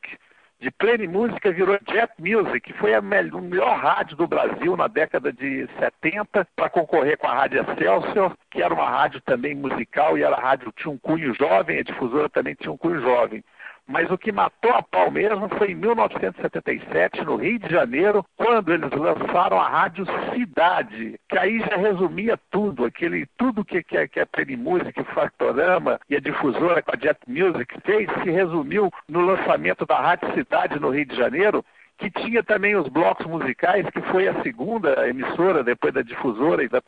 De 0.62 0.70
Play 0.72 1.08
Música 1.08 1.54
virou 1.54 1.80
Jet 1.90 2.12
Music, 2.20 2.60
que 2.60 2.74
foi 2.74 2.94
o 2.98 3.02
melhor 3.02 3.78
rádio 3.78 4.18
do 4.18 4.28
Brasil 4.28 4.76
na 4.76 4.88
década 4.88 5.32
de 5.32 5.66
70, 5.80 6.46
para 6.54 6.70
concorrer 6.70 7.18
com 7.18 7.28
a 7.28 7.34
Rádio 7.34 7.62
Excelsior, 7.62 8.36
que 8.52 8.62
era 8.62 8.74
uma 8.74 8.90
rádio 8.90 9.22
também 9.22 9.56
musical 9.56 10.18
e 10.18 10.24
era 10.24 10.36
a 10.36 10.42
rádio 10.42 10.74
tinha 10.76 10.92
um 10.92 10.98
cunho 10.98 11.34
jovem, 11.34 11.80
a 11.80 11.84
difusora 11.84 12.28
também 12.28 12.56
tinha 12.56 12.74
um 12.74 12.78
cunho 12.78 13.00
jovem. 13.00 13.42
Mas 13.90 14.08
o 14.12 14.20
que 14.20 14.32
matou 14.32 14.72
a 14.72 14.84
pau 14.84 15.10
mesmo 15.10 15.50
foi 15.58 15.72
em 15.72 15.76
1977, 15.76 17.26
no 17.26 17.38
Rio 17.38 17.58
de 17.58 17.72
Janeiro, 17.72 18.24
quando 18.38 18.72
eles 18.72 18.92
lançaram 18.92 19.60
a 19.60 19.68
Rádio 19.68 20.06
Cidade, 20.32 21.20
que 21.28 21.36
aí 21.36 21.60
já 21.60 21.76
resumia 21.76 22.40
tudo, 22.52 22.86
aquele 22.86 23.26
tudo 23.36 23.66
que, 23.66 23.82
que, 23.82 24.08
que 24.08 24.20
a 24.20 24.28
Música, 24.60 25.02
o 25.02 25.06
Factorama 25.06 26.00
e 26.08 26.16
a 26.16 26.20
difusora 26.20 26.84
com 26.84 26.92
a 26.92 27.00
Jet 27.00 27.20
Music 27.28 27.82
fez, 27.84 28.08
se 28.24 28.30
resumiu 28.30 28.92
no 29.08 29.22
lançamento 29.22 29.88
da 29.88 30.00
Rádio 30.00 30.36
Cidade 30.36 30.80
no 30.80 30.92
Rio 30.92 31.06
de 31.08 31.16
Janeiro, 31.16 31.66
que 32.00 32.10
tinha 32.10 32.42
também 32.42 32.76
os 32.76 32.88
blocos 32.88 33.26
musicais, 33.26 33.86
que 33.90 34.02
foi 34.04 34.28
a 34.28 34.42
segunda 34.42 35.08
emissora, 35.08 35.64
depois 35.64 35.94
da 35.94 36.02
difusora 36.02 36.64
e 36.64 36.70
da, 36.70 36.82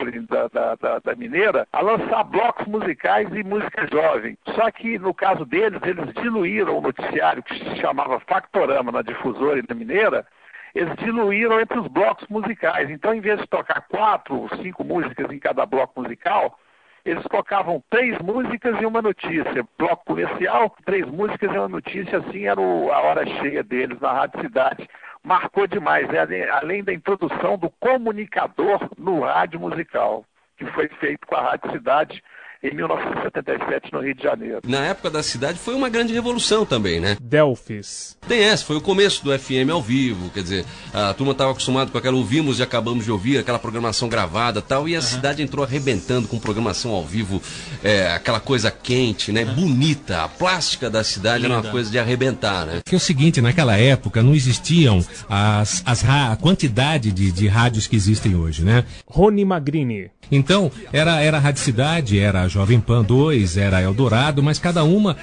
da, 0.52 0.76
da, 0.76 1.00
da- 1.00 1.16
Mineira, 1.16 1.68
a 1.74 1.82
lançar 1.82 2.24
blocos 2.24 2.66
musicais 2.66 3.28
e 3.34 3.44
música 3.44 3.86
jovem. 3.92 4.38
Só 4.56 4.72
que, 4.72 4.98
no 4.98 5.14
caso 5.14 5.46
deles, 5.46 5.82
eles 5.84 6.14
diluíram 6.16 6.78
o 6.78 6.82
noticiário 6.82 7.44
que 7.44 7.54
se 7.54 7.76
chamava 7.82 8.20
Factorama 8.22 8.92
na 8.92 9.02
difusora 9.02 9.60
e 9.60 9.66
na 9.68 9.76
Mineira, 9.76 10.26
eles 10.74 10.96
diluíram 10.96 11.60
entre 11.60 11.78
os 11.78 11.88
blocos 11.88 12.26
musicais. 12.30 12.90
Então, 12.90 13.14
em 13.14 13.20
vez 13.20 13.40
de 13.42 13.48
tocar 13.48 13.82
quatro, 13.90 14.48
cinco 14.64 14.86
músicas 14.86 15.30
em 15.30 15.38
cada 15.38 15.66
bloco 15.66 16.02
musical, 16.02 16.58
eles 17.06 17.24
tocavam 17.26 17.84
três 17.90 18.18
músicas 18.20 18.80
e 18.82 18.86
uma 18.86 19.02
notícia. 19.02 19.66
Bloco 19.78 20.06
comercial, 20.06 20.76
três 20.86 21.06
músicas 21.06 21.52
e 21.54 21.58
uma 21.58 21.68
notícia, 21.68 22.20
assim 22.20 22.48
era 22.48 22.60
o- 22.60 22.92
a 22.92 23.00
hora 23.02 23.26
cheia 23.26 23.64
deles 23.64 24.00
na 24.00 24.12
Rádio 24.12 24.42
Cidade. 24.42 24.88
Marcou 25.24 25.68
demais, 25.68 26.10
é, 26.14 26.20
além- 26.20 26.50
além 26.50 26.84
da 26.84 26.94
introdução 26.94 27.58
do 27.58 27.70
comunicador 27.80 28.90
no 28.98 29.22
rádio 29.22 29.60
musical, 29.60 30.26
que 30.58 30.66
foi 30.68 30.88
feito 31.00 31.28
com 31.28 31.36
a 31.36 31.42
Rádio 31.42 31.72
Cidade 31.72 32.24
em 32.64 32.76
1977 32.76 33.92
no 33.92 34.02
Rio 34.02 34.14
de 34.16 34.24
Janeiro. 34.24 34.60
Na 34.68 34.86
época 34.86 35.10
da 35.10 35.24
cidade 35.24 35.58
foi 35.58 35.74
uma 35.76 35.90
grande 35.90 36.14
revolução 36.14 36.66
também, 36.66 37.00
né? 37.00 37.18
Delphis. 37.22 38.18
Tem 38.28 38.44
essa, 38.44 38.64
foi 38.66 38.76
o 38.78 38.82
começo 38.82 39.24
do 39.24 39.38
FM 39.38 39.70
ao 39.72 39.82
vivo, 39.82 40.30
quer 40.30 40.44
dizer, 40.44 40.66
a 40.94 41.14
turma 41.14 41.32
estava 41.32 41.52
acostumada 41.52 41.90
com 41.92 41.98
aquela 41.98 42.16
ouvimos 42.18 42.60
e 42.60 42.64
acabamos 42.64 43.06
de 43.06 43.12
ouvir, 43.12 43.38
aquela 43.40 43.58
programação 43.60 44.08
gravada 44.08 44.62
tal, 44.62 44.88
e 44.88 44.96
a 44.96 45.02
cidade 45.02 45.42
entrou 45.42 45.66
arrebentando 45.66 46.28
com 46.28 46.38
programação 46.40 46.92
ao 46.92 47.04
vivo, 47.06 47.42
é, 47.84 48.12
aquela 48.14 48.40
coisa 48.40 48.70
quente, 48.70 49.32
né? 49.32 49.44
Bonita, 49.44 50.24
a 50.24 50.28
plástica 50.30 50.90
da 50.90 51.04
cidade 51.04 51.46
era 51.46 51.54
uma 51.54 51.60
Linda. 51.62 51.72
coisa 51.72 51.90
de 51.90 51.98
arrebentar, 51.98 52.66
né? 52.66 52.82
Que 52.86 52.94
é 52.96 52.98
o 52.98 53.02
seguinte, 53.02 53.42
naquela 53.42 53.76
época 53.78 54.22
não 54.22 54.34
existiam 54.36 55.04
as, 55.28 55.82
as 55.86 56.02
ra- 56.02 56.32
a 56.32 56.36
quantidade 56.36 57.12
de, 57.12 57.32
de 57.32 57.48
rádios 57.48 57.88
que 57.88 57.96
existem 57.96 58.36
hoje, 58.36 58.64
né? 58.64 58.86
Rony 59.08 59.44
Magrini. 59.44 60.12
Então, 60.32 60.72
era, 60.94 61.20
era 61.20 61.38
a 61.38 61.40
Rádio 61.42 61.62
Cidade, 61.62 62.18
era 62.18 62.44
a 62.44 62.48
Jovem 62.52 62.80
Pan 62.80 63.04
2, 63.04 63.58
era 63.58 63.82
Eldorado, 63.82 64.44
mas 64.44 64.60
cada 64.60 64.84
uma 64.84 65.16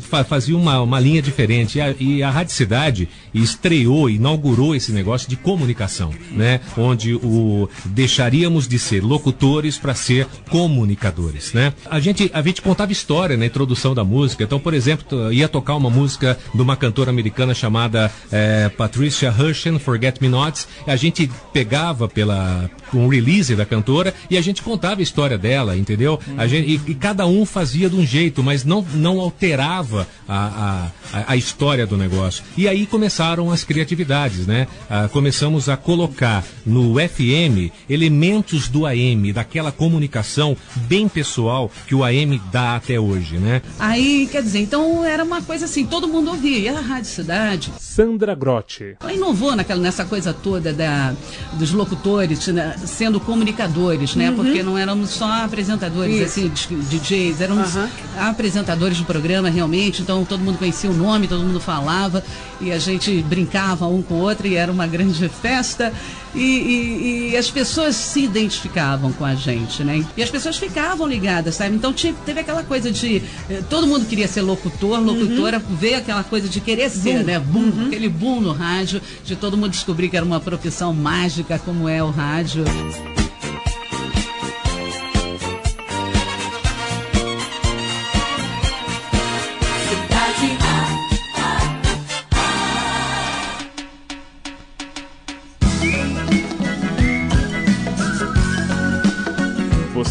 fa- 0.00 0.24
fazia 0.24 0.56
uma, 0.56 0.80
uma 0.80 1.00
linha 1.00 1.20
diferente. 1.20 1.78
E 1.78 1.80
a, 1.80 1.94
e 1.98 2.22
a 2.22 2.30
Rádio 2.30 2.52
Cidade 2.54 3.08
estreou, 3.34 4.08
inaugurou 4.08 4.74
esse 4.74 4.92
negócio 4.92 5.28
de 5.28 5.36
comunicação, 5.36 6.10
né? 6.30 6.60
Onde 6.76 7.14
o, 7.14 7.68
deixaríamos 7.84 8.68
de 8.68 8.78
ser 8.78 9.02
locutores 9.02 9.76
para 9.76 9.94
ser 9.94 10.26
comunicadores, 10.50 11.52
né? 11.52 11.72
A 11.90 11.98
gente, 11.98 12.30
a 12.32 12.42
gente 12.42 12.62
contava 12.62 12.92
história 12.92 13.36
na 13.36 13.46
introdução 13.46 13.94
da 13.94 14.04
música. 14.04 14.44
Então, 14.44 14.60
por 14.60 14.74
exemplo, 14.74 15.32
ia 15.32 15.48
tocar 15.48 15.74
uma 15.74 15.90
música 15.90 16.38
de 16.54 16.60
uma 16.62 16.76
cantora 16.76 17.10
americana 17.10 17.54
chamada 17.54 18.10
eh, 18.30 18.70
Patricia 18.76 19.34
Hershen, 19.36 19.78
Forget 19.78 20.20
Me 20.20 20.28
Nots. 20.28 20.68
A 20.86 20.94
gente 20.96 21.30
pegava 21.52 22.06
pela 22.08 22.70
um 22.94 23.08
release 23.08 23.54
da 23.54 23.66
cantora 23.66 24.14
e 24.30 24.36
a 24.36 24.40
gente 24.40 24.62
contava 24.62 25.00
a 25.00 25.02
história 25.02 25.36
dela, 25.38 25.76
entendeu? 25.76 26.18
A 26.36 26.46
gente, 26.46 26.67
e, 26.74 26.80
e 26.88 26.94
cada 26.94 27.26
um 27.26 27.44
fazia 27.46 27.88
de 27.88 27.96
um 27.96 28.04
jeito, 28.06 28.42
mas 28.42 28.64
não, 28.64 28.84
não 28.94 29.20
alterava 29.20 30.06
a, 30.28 30.90
a, 31.12 31.32
a- 31.32 31.36
história 31.36 31.86
do 31.86 31.96
negócio. 31.96 32.42
E 32.56 32.68
aí 32.68 32.84
começaram 32.86 33.50
as 33.50 33.64
criatividades, 33.64 34.46
né? 34.46 34.66
Ah, 34.90 35.08
começamos 35.10 35.68
a 35.68 35.76
colocar 35.76 36.44
no 36.66 36.94
FM 36.96 37.72
elementos 37.88 38.68
do 38.68 38.84
AM, 38.86 39.32
daquela 39.32 39.72
comunicação 39.72 40.56
bem 40.88 41.08
pessoal 41.08 41.70
que 41.86 41.94
o 41.94 42.04
AM 42.04 42.40
dá 42.52 42.76
até 42.76 42.98
hoje, 43.00 43.36
né? 43.38 43.62
Aí, 43.78 44.28
quer 44.30 44.42
dizer, 44.42 44.60
então 44.60 45.04
era 45.04 45.24
uma 45.24 45.40
coisa 45.42 45.64
assim, 45.64 45.86
todo 45.86 46.06
mundo 46.08 46.30
ouvia. 46.30 46.58
E 46.58 46.68
a 46.68 46.80
Rádio 46.80 47.10
Cidade, 47.10 47.72
Sandra 47.80 48.34
Grotti. 48.34 48.96
ela 49.00 49.12
inovou 49.12 49.54
naquela, 49.56 49.80
nessa 49.80 50.04
coisa 50.04 50.32
toda 50.34 50.72
da, 50.72 51.14
dos 51.54 51.72
locutores 51.72 52.46
né, 52.48 52.76
sendo 52.84 53.18
comunicadores, 53.20 54.14
né? 54.14 54.30
Uhum. 54.30 54.36
Porque 54.36 54.62
não 54.62 54.76
éramos 54.76 55.10
só 55.10 55.44
apresentadores, 55.44 56.16
Isso. 56.16 56.24
assim, 56.24 56.48
DJs, 56.66 57.40
éramos 57.40 57.76
apresentadores 58.18 58.98
do 58.98 59.04
programa 59.04 59.48
realmente, 59.48 60.02
então 60.02 60.24
todo 60.24 60.40
mundo 60.40 60.58
conhecia 60.58 60.90
o 60.90 60.94
nome, 60.94 61.28
todo 61.28 61.42
mundo 61.44 61.60
falava 61.60 62.22
e 62.60 62.72
a 62.72 62.78
gente 62.78 63.22
brincava 63.22 63.86
um 63.86 64.02
com 64.02 64.14
o 64.14 64.18
outro 64.20 64.46
e 64.46 64.54
era 64.56 64.70
uma 64.72 64.86
grande 64.86 65.28
festa 65.42 65.92
e, 66.34 66.40
e- 66.40 67.30
e 67.32 67.36
as 67.36 67.50
pessoas 67.50 67.94
se 67.96 68.24
identificavam 68.24 69.12
com 69.12 69.24
a 69.24 69.34
gente, 69.34 69.82
né? 69.84 70.04
E 70.16 70.22
as 70.22 70.30
pessoas 70.30 70.56
ficavam 70.56 71.06
ligadas, 71.06 71.54
sabe? 71.54 71.74
Então 71.76 71.92
tinha- 71.92 72.14
teve 72.26 72.40
aquela 72.40 72.62
coisa 72.62 72.90
de 72.90 73.22
eh, 73.48 73.62
todo 73.70 73.86
mundo 73.86 74.04
queria 74.06 74.28
ser 74.28 74.42
locutor, 74.42 75.00
locutora, 75.00 75.62
veio 75.70 75.98
aquela 75.98 76.24
coisa 76.24 76.48
de 76.48 76.60
querer 76.60 76.90
ser, 76.90 77.24
né? 77.24 77.38
Boom, 77.38 77.86
aquele 77.86 78.08
boom 78.08 78.40
no 78.40 78.52
rádio, 78.52 79.00
de 79.24 79.36
todo 79.36 79.56
mundo 79.56 79.70
descobrir 79.70 80.08
que 80.08 80.16
era 80.16 80.24
uma 80.26 80.40
profissão 80.40 80.92
mágica 80.92 81.58
como 81.64 81.88
é 81.88 82.02
o 82.02 82.10
rádio. 82.10 82.64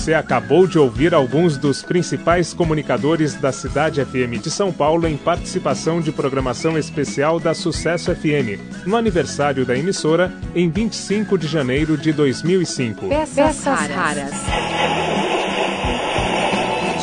Você 0.08 0.14
acabou 0.14 0.66
de 0.66 0.80
ouvir 0.80 1.14
alguns 1.14 1.58
dos 1.58 1.84
principais 1.84 2.54
comunicadores 2.54 3.36
da 3.36 3.52
Cidade 3.52 4.02
FM 4.06 4.42
de 4.42 4.50
São 4.50 4.72
Paulo 4.72 5.06
em 5.06 5.18
participação 5.18 6.00
de 6.00 6.14
programação 6.14 6.78
especial 6.78 7.42
da 7.42 7.54
Sucesso 7.54 8.16
FM, 8.16 8.86
no 8.86 8.96
aniversário 8.96 9.66
da 9.66 9.78
emissora, 9.78 10.32
em 10.56 10.70
25 10.70 11.38
de 11.38 11.46
janeiro 11.46 11.98
de 11.98 12.14
2005. 12.14 13.06
Peças, 13.10 13.66
raras. 13.66 14.32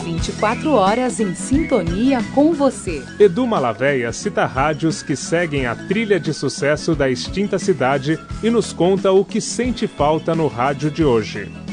24 0.03 0.73
horas 0.73 1.21
em 1.21 1.35
sintonia 1.35 2.25
com 2.35 2.55
você. 2.55 3.03
Edu 3.21 3.47
Malaveia 3.47 4.15
cita 4.15 4.47
rádios 4.47 5.03
que 5.03 5.15
seguem 5.15 5.67
a 5.67 5.75
trilha 5.75 6.19
de 6.19 6.33
sucesso 6.33 6.95
da 6.95 7.11
extinta 7.11 7.59
cidade 7.59 8.19
e 8.43 8.49
nos 8.49 8.73
conta 8.73 9.13
o 9.13 9.27
que 9.27 9.43
sente 9.43 9.87
falta 9.87 10.35
no 10.35 10.47
rádio 10.47 10.91
de 10.91 11.05
hoje. 11.05 11.64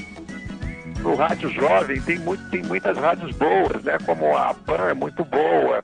No 1.01 1.15
rádio 1.15 1.49
jovem 1.49 2.01
tem, 2.01 2.19
muito, 2.19 2.49
tem 2.49 2.63
muitas 2.63 2.97
rádios 2.97 3.35
boas, 3.35 3.83
né? 3.83 3.97
Como 4.05 4.37
a 4.37 4.53
PAN 4.53 4.89
é 4.89 4.93
muito 4.93 5.25
boa, 5.25 5.83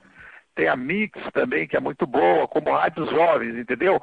tem 0.55 0.67
a 0.67 0.75
Mix 0.75 1.19
também, 1.33 1.67
que 1.67 1.75
é 1.75 1.79
muito 1.79 2.05
boa, 2.05 2.47
como 2.47 2.71
rádios 2.71 3.09
jovens, 3.09 3.57
entendeu? 3.57 4.01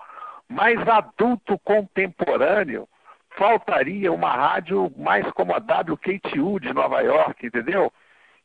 Mas 0.49 0.77
adulto 0.89 1.59
contemporâneo, 1.61 2.89
faltaria 3.37 4.13
uma 4.13 4.31
rádio 4.31 4.93
mais 4.97 5.29
como 5.33 5.55
a 5.55 5.59
WKTU 5.59 6.61
de 6.61 6.73
Nova 6.73 7.01
York, 7.01 7.47
entendeu? 7.47 7.93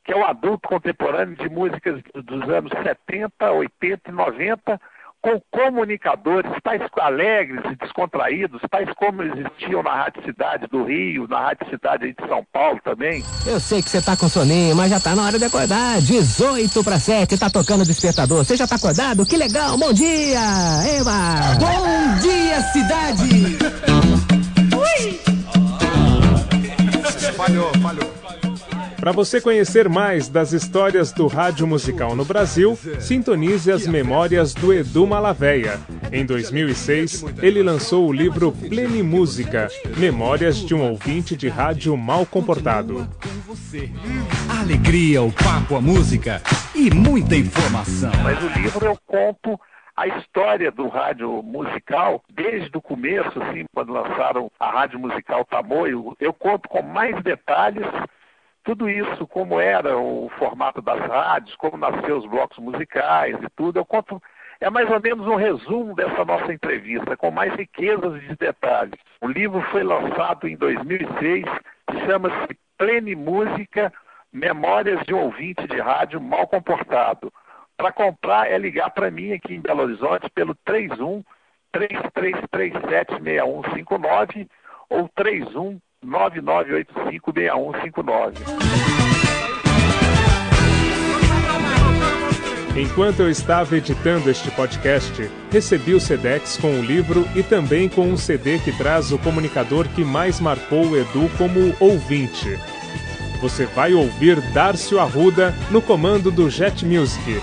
Que 0.04 0.14
é 0.14 0.16
o 0.16 0.26
adulto 0.26 0.68
contemporâneo 0.68 1.36
de 1.36 1.50
músicas 1.50 2.02
dos 2.14 2.50
anos 2.50 2.72
70, 2.72 3.52
80 3.52 4.10
e 4.10 4.14
90, 4.14 4.82
com 5.22 5.42
comunicadores 5.52 6.52
tais 6.64 6.82
alegres 7.00 7.62
e 7.72 7.76
descontraídos, 7.76 8.62
tais 8.70 8.90
como 8.96 9.22
existiam 9.24 9.84
na 9.84 9.94
Rádio 9.96 10.24
Cidade 10.24 10.68
do 10.68 10.84
Rio, 10.84 11.28
na 11.28 11.40
Rádio 11.40 11.70
Cidade 11.70 12.14
de 12.14 12.28
São 12.28 12.46
Paulo 12.52 12.80
também. 12.84 13.24
Eu 13.46 13.60
sei 13.60 13.82
que 13.82 13.90
você 13.90 14.02
tá 14.02 14.16
com 14.16 14.30
soninho, 14.30 14.76
mas 14.76 14.90
já 14.90 15.00
tá 15.00 15.16
na 15.16 15.26
hora 15.26 15.38
de 15.38 15.46
acordar. 15.46 16.02
18 16.02 16.84
para 16.84 17.00
7, 17.00 17.38
tá 17.38 17.50
tocando 17.50 17.82
o 17.82 17.86
despertador. 17.86 18.44
Você 18.46 18.56
já 18.56 18.68
tá 18.68 18.76
acordado? 18.76 19.26
Que 19.26 19.38
legal, 19.38 19.78
bom 19.78 19.92
dia! 19.94 20.40
Eva! 20.98 21.58
Bom 21.60 22.20
dia, 22.22 22.62
cidade! 22.72 23.58
Falhou, 27.40 27.72
falhou. 27.82 28.49
Para 29.00 29.14
você 29.14 29.40
conhecer 29.40 29.88
mais 29.88 30.28
das 30.28 30.52
histórias 30.52 31.14
do 31.14 31.28
rádio 31.28 31.66
musical 31.66 32.16
no 32.18 32.26
Brasil, 32.26 32.76
sintonize 33.00 33.72
as 33.72 33.88
memórias 33.88 34.54
do 34.54 34.74
Edu 34.74 35.08
Malaveia. 35.08 35.80
Em 36.12 36.26
2006, 36.26 37.24
ele 37.42 37.64
lançou 37.64 38.10
o 38.10 38.14
livro 38.14 38.52
Plenimúsica, 38.52 39.70
Memórias 39.98 40.58
de 40.58 40.76
um 40.76 40.90
ouvinte 40.90 41.38
de 41.38 41.48
rádio 41.48 41.96
mal 41.96 42.26
comportado. 42.26 43.08
A 44.50 44.60
alegria, 44.60 45.22
o 45.22 45.32
papo, 45.32 45.78
a 45.78 45.82
música 45.82 46.42
e 46.76 46.94
muita 46.94 47.36
informação. 47.36 48.12
Mas 48.22 48.44
o 48.44 48.60
livro 48.60 48.86
eu 48.86 48.98
conto 49.08 49.58
a 49.96 50.08
história 50.08 50.72
do 50.72 50.90
rádio 50.90 51.42
musical 51.42 52.22
desde 52.34 52.78
o 52.78 52.82
começo, 52.82 53.42
assim, 53.42 53.66
quando 53.74 53.94
lançaram 53.94 54.52
a 54.60 54.72
rádio 54.72 55.00
musical 55.00 55.46
Tamoio. 55.46 56.16
Eu 56.20 56.34
conto 56.34 56.68
com 56.68 56.82
mais 56.82 57.22
detalhes 57.24 57.86
tudo 58.70 58.88
isso, 58.88 59.26
como 59.26 59.60
era 59.60 59.98
o 59.98 60.30
formato 60.38 60.80
das 60.80 61.00
rádios, 61.00 61.56
como 61.56 61.76
nasceu 61.76 62.20
os 62.20 62.26
blocos 62.28 62.60
musicais 62.60 63.36
e 63.42 63.50
tudo. 63.56 63.80
Eu 63.80 63.86
conto 63.86 64.22
é 64.62 64.70
mais 64.70 64.88
ou 64.92 65.02
menos 65.02 65.26
um 65.26 65.36
resumo 65.36 65.96
dessa 65.96 66.24
nossa 66.24 66.54
entrevista, 66.54 67.18
com 67.18 67.32
mais 67.32 67.52
riquezas 67.56 68.22
de 68.22 68.36
detalhes. 68.36 68.94
O 69.22 69.28
livro 69.28 69.60
foi 69.72 69.84
lançado 69.84 70.48
em 70.48 70.56
2006, 70.56 71.46
chama-se 72.06 72.60
Plene 72.78 73.16
Música, 73.16 73.92
Memórias 74.32 75.04
de 75.04 75.16
um 75.16 75.22
Ouvinte 75.22 75.68
de 75.68 75.80
Rádio 75.80 76.22
Mal 76.22 76.46
Comportado. 76.46 77.34
Para 77.76 77.92
comprar 77.92 78.52
é 78.52 78.58
ligar 78.60 78.92
para 78.92 79.10
mim 79.10 79.34
aqui 79.34 79.56
em 79.56 79.62
Belo 79.62 79.82
Horizonte 79.82 80.30
pelo 80.30 80.54
31 80.64 81.24
3337 81.72 83.24
6159 83.24 84.48
ou 84.92 85.10
31 85.16 85.80
99856159. 86.06 88.34
Enquanto 92.76 93.22
eu 93.22 93.30
estava 93.30 93.76
editando 93.76 94.30
este 94.30 94.50
podcast, 94.52 95.30
recebi 95.52 95.94
o 95.94 96.00
Sedex 96.00 96.56
com 96.58 96.80
o 96.80 96.82
livro 96.82 97.28
e 97.36 97.44
também 97.44 97.90
com 97.90 98.08
um 98.08 98.16
CD 98.16 98.58
que 98.60 98.72
traz 98.72 99.12
o 99.12 99.18
comunicador 99.18 99.86
que 99.90 100.06
mais 100.06 100.40
marcou 100.40 100.86
o 100.86 100.96
Edu 100.96 101.30
como 101.38 101.76
ouvinte. 101.80 102.58
Você 103.42 103.66
vai 103.66 103.94
ouvir 103.94 104.40
Dárcio 104.54 105.00
Arruda 105.00 105.54
no 105.72 105.82
comando 105.82 106.32
do 106.32 106.50
Jet 106.50 106.86
Music. 106.86 107.42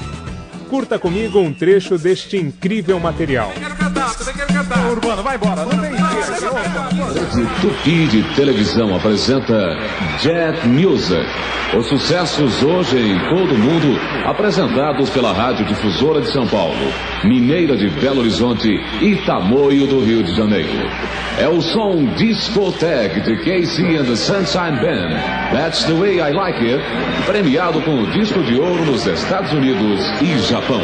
Curta 0.71 0.99
comigo 0.99 1.38
um 1.38 1.53
trecho 1.53 1.99
deste 1.99 2.38
incrível 2.38 2.99
material. 2.99 3.53
Urbano, 4.90 5.23
vai 5.23 5.37
embora, 5.37 5.64
não 5.64 5.81
tem 5.81 5.96
Rede 6.17 7.47
Tupi 7.61 8.07
de 8.07 8.23
televisão 8.35 8.97
apresenta 8.97 9.77
Jet 10.19 10.67
Music. 10.67 11.27
Os 11.77 11.87
sucessos 11.89 12.63
hoje 12.63 12.97
em 12.97 13.19
todo 13.29 13.55
o 13.55 13.59
mundo, 13.59 14.01
apresentados 14.25 15.11
pela 15.11 15.35
Rádio 15.35 15.67
Difusora 15.67 16.23
de 16.23 16.31
São 16.31 16.47
Paulo, 16.47 16.75
Mineira 17.23 17.77
de 17.77 17.91
Belo 17.91 18.21
Horizonte 18.21 18.81
e 19.03 19.17
Tamoio 19.27 19.87
do 19.87 20.03
Rio 20.03 20.23
de 20.23 20.35
Janeiro. 20.35 20.89
É 21.39 21.49
o 21.49 21.61
som 21.61 22.07
Discotech 22.15 23.21
de 23.21 23.37
Casey 23.37 23.99
and 23.99 24.05
the 24.05 24.17
Sunshine 24.17 24.81
Band. 24.81 25.11
That's 25.53 25.85
the 25.85 25.93
way 25.93 26.19
I 26.19 26.33
like 26.33 26.59
it. 26.65 26.83
Premiado 27.27 27.83
com 27.83 28.03
o 28.03 28.07
disco 28.07 28.43
de 28.43 28.59
ouro 28.59 28.87
nos 28.87 29.07
Estados 29.07 29.53
Unidos 29.53 30.01
e 30.23 30.39
Japão. 30.39 30.81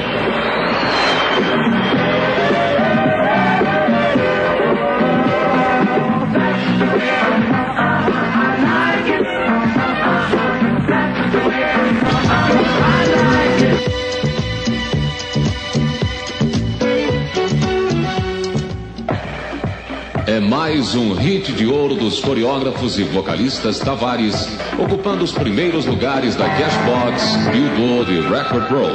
É 20.32 20.40
mais 20.40 20.94
um 20.94 21.12
hit 21.12 21.52
de 21.52 21.66
ouro 21.66 21.94
dos 21.94 22.18
coreógrafos 22.18 22.98
e 22.98 23.02
vocalistas 23.02 23.78
Tavares, 23.78 24.48
ocupando 24.78 25.22
os 25.22 25.30
primeiros 25.30 25.84
lugares 25.84 26.34
da 26.34 26.48
Cashbox, 26.48 27.36
Billboard 27.52 28.10
e 28.10 28.20
Record 28.22 28.66
Pro. 28.66 28.86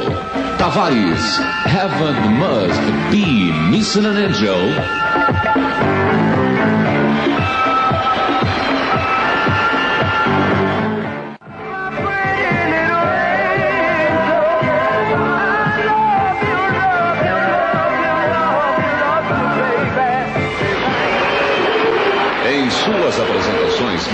Tavares, 0.58 1.38
Heaven 1.64 2.28
Must 2.32 2.82
Be 3.12 3.52
Missing 3.70 4.06
an 4.06 4.16
Angel. 4.16 6.07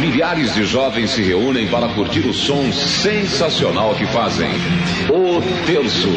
Milhares 0.05 0.55
de 0.55 0.64
jovens 0.64 1.12
se 1.12 1.23
reúnem 1.23 1.67
para 1.69 1.88
curtir 1.88 2.27
o 2.27 2.35
som 2.35 2.71
sensacional 2.73 3.95
que 3.95 4.07
fazem. 4.07 4.51
O 5.09 5.40
Terço. 5.64 6.12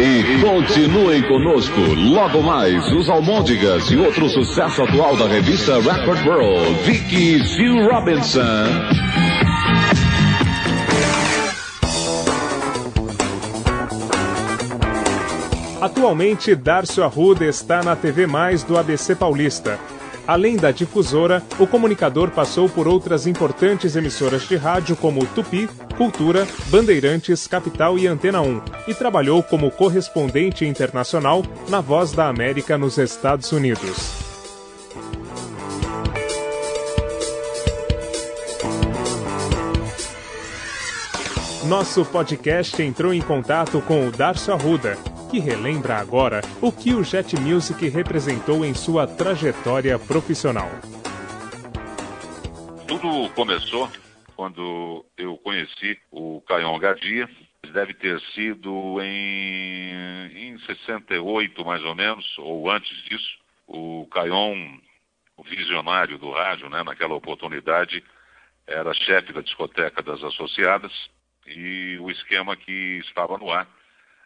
E 0.00 0.40
continuem 0.40 1.22
conosco. 1.22 1.80
Logo 1.96 2.42
mais, 2.42 2.90
os 2.92 3.08
Almôndegas 3.08 3.90
e 3.90 3.96
outro 3.96 4.28
sucesso 4.28 4.82
atual 4.82 5.16
da 5.16 5.26
revista 5.26 5.80
Record 5.80 6.26
World, 6.26 6.74
Vicky 6.84 7.38
Sue 7.44 7.86
Robinson. 7.86 8.42
Atualmente, 15.80 16.54
Darcio 16.54 17.02
Arruda 17.02 17.44
está 17.44 17.82
na 17.82 17.96
TV 17.96 18.26
Mais 18.26 18.62
do 18.62 18.78
ABC 18.78 19.14
Paulista. 19.16 19.78
Além 20.26 20.56
da 20.56 20.70
difusora, 20.70 21.42
o 21.58 21.66
comunicador 21.66 22.30
passou 22.30 22.68
por 22.68 22.86
outras 22.86 23.26
importantes 23.26 23.96
emissoras 23.96 24.42
de 24.42 24.56
rádio 24.56 24.94
como 24.94 25.26
Tupi, 25.26 25.68
Cultura, 25.96 26.46
Bandeirantes, 26.68 27.46
Capital 27.48 27.98
e 27.98 28.06
Antena 28.06 28.40
1, 28.40 28.62
e 28.86 28.94
trabalhou 28.94 29.42
como 29.42 29.70
correspondente 29.70 30.64
internacional 30.64 31.42
na 31.68 31.80
Voz 31.80 32.12
da 32.12 32.28
América 32.28 32.78
nos 32.78 32.98
Estados 32.98 33.50
Unidos. 33.50 34.22
Nosso 41.66 42.04
podcast 42.04 42.80
entrou 42.82 43.14
em 43.14 43.22
contato 43.22 43.80
com 43.82 44.06
o 44.06 44.10
Darcio 44.12 44.52
Arruda, 44.52 44.98
que 45.32 45.38
relembra 45.38 45.96
agora 45.96 46.42
o 46.60 46.70
que 46.70 46.92
o 46.92 47.02
Jet 47.02 47.34
Music 47.40 47.88
representou 47.88 48.66
em 48.66 48.74
sua 48.74 49.06
trajetória 49.06 49.98
profissional. 49.98 50.68
Tudo 52.86 53.30
começou 53.30 53.90
quando 54.36 55.06
eu 55.16 55.38
conheci 55.38 55.98
o 56.10 56.42
Caion 56.42 56.78
Gadia. 56.78 57.26
Deve 57.72 57.94
ter 57.94 58.20
sido 58.34 59.00
em, 59.00 60.50
em 60.50 60.58
68, 60.66 61.64
mais 61.64 61.82
ou 61.82 61.94
menos, 61.94 62.26
ou 62.36 62.70
antes 62.70 62.94
disso. 63.04 63.38
O 63.66 64.06
Caion, 64.12 64.76
o 65.34 65.42
visionário 65.44 66.18
do 66.18 66.30
rádio, 66.30 66.68
né, 66.68 66.82
naquela 66.84 67.14
oportunidade, 67.14 68.04
era 68.66 68.92
chefe 68.92 69.32
da 69.32 69.40
discoteca 69.40 70.02
das 70.02 70.22
associadas 70.22 70.92
e 71.46 71.96
o 72.02 72.10
esquema 72.10 72.54
que 72.54 73.00
estava 73.02 73.38
no 73.38 73.50
ar 73.50 73.66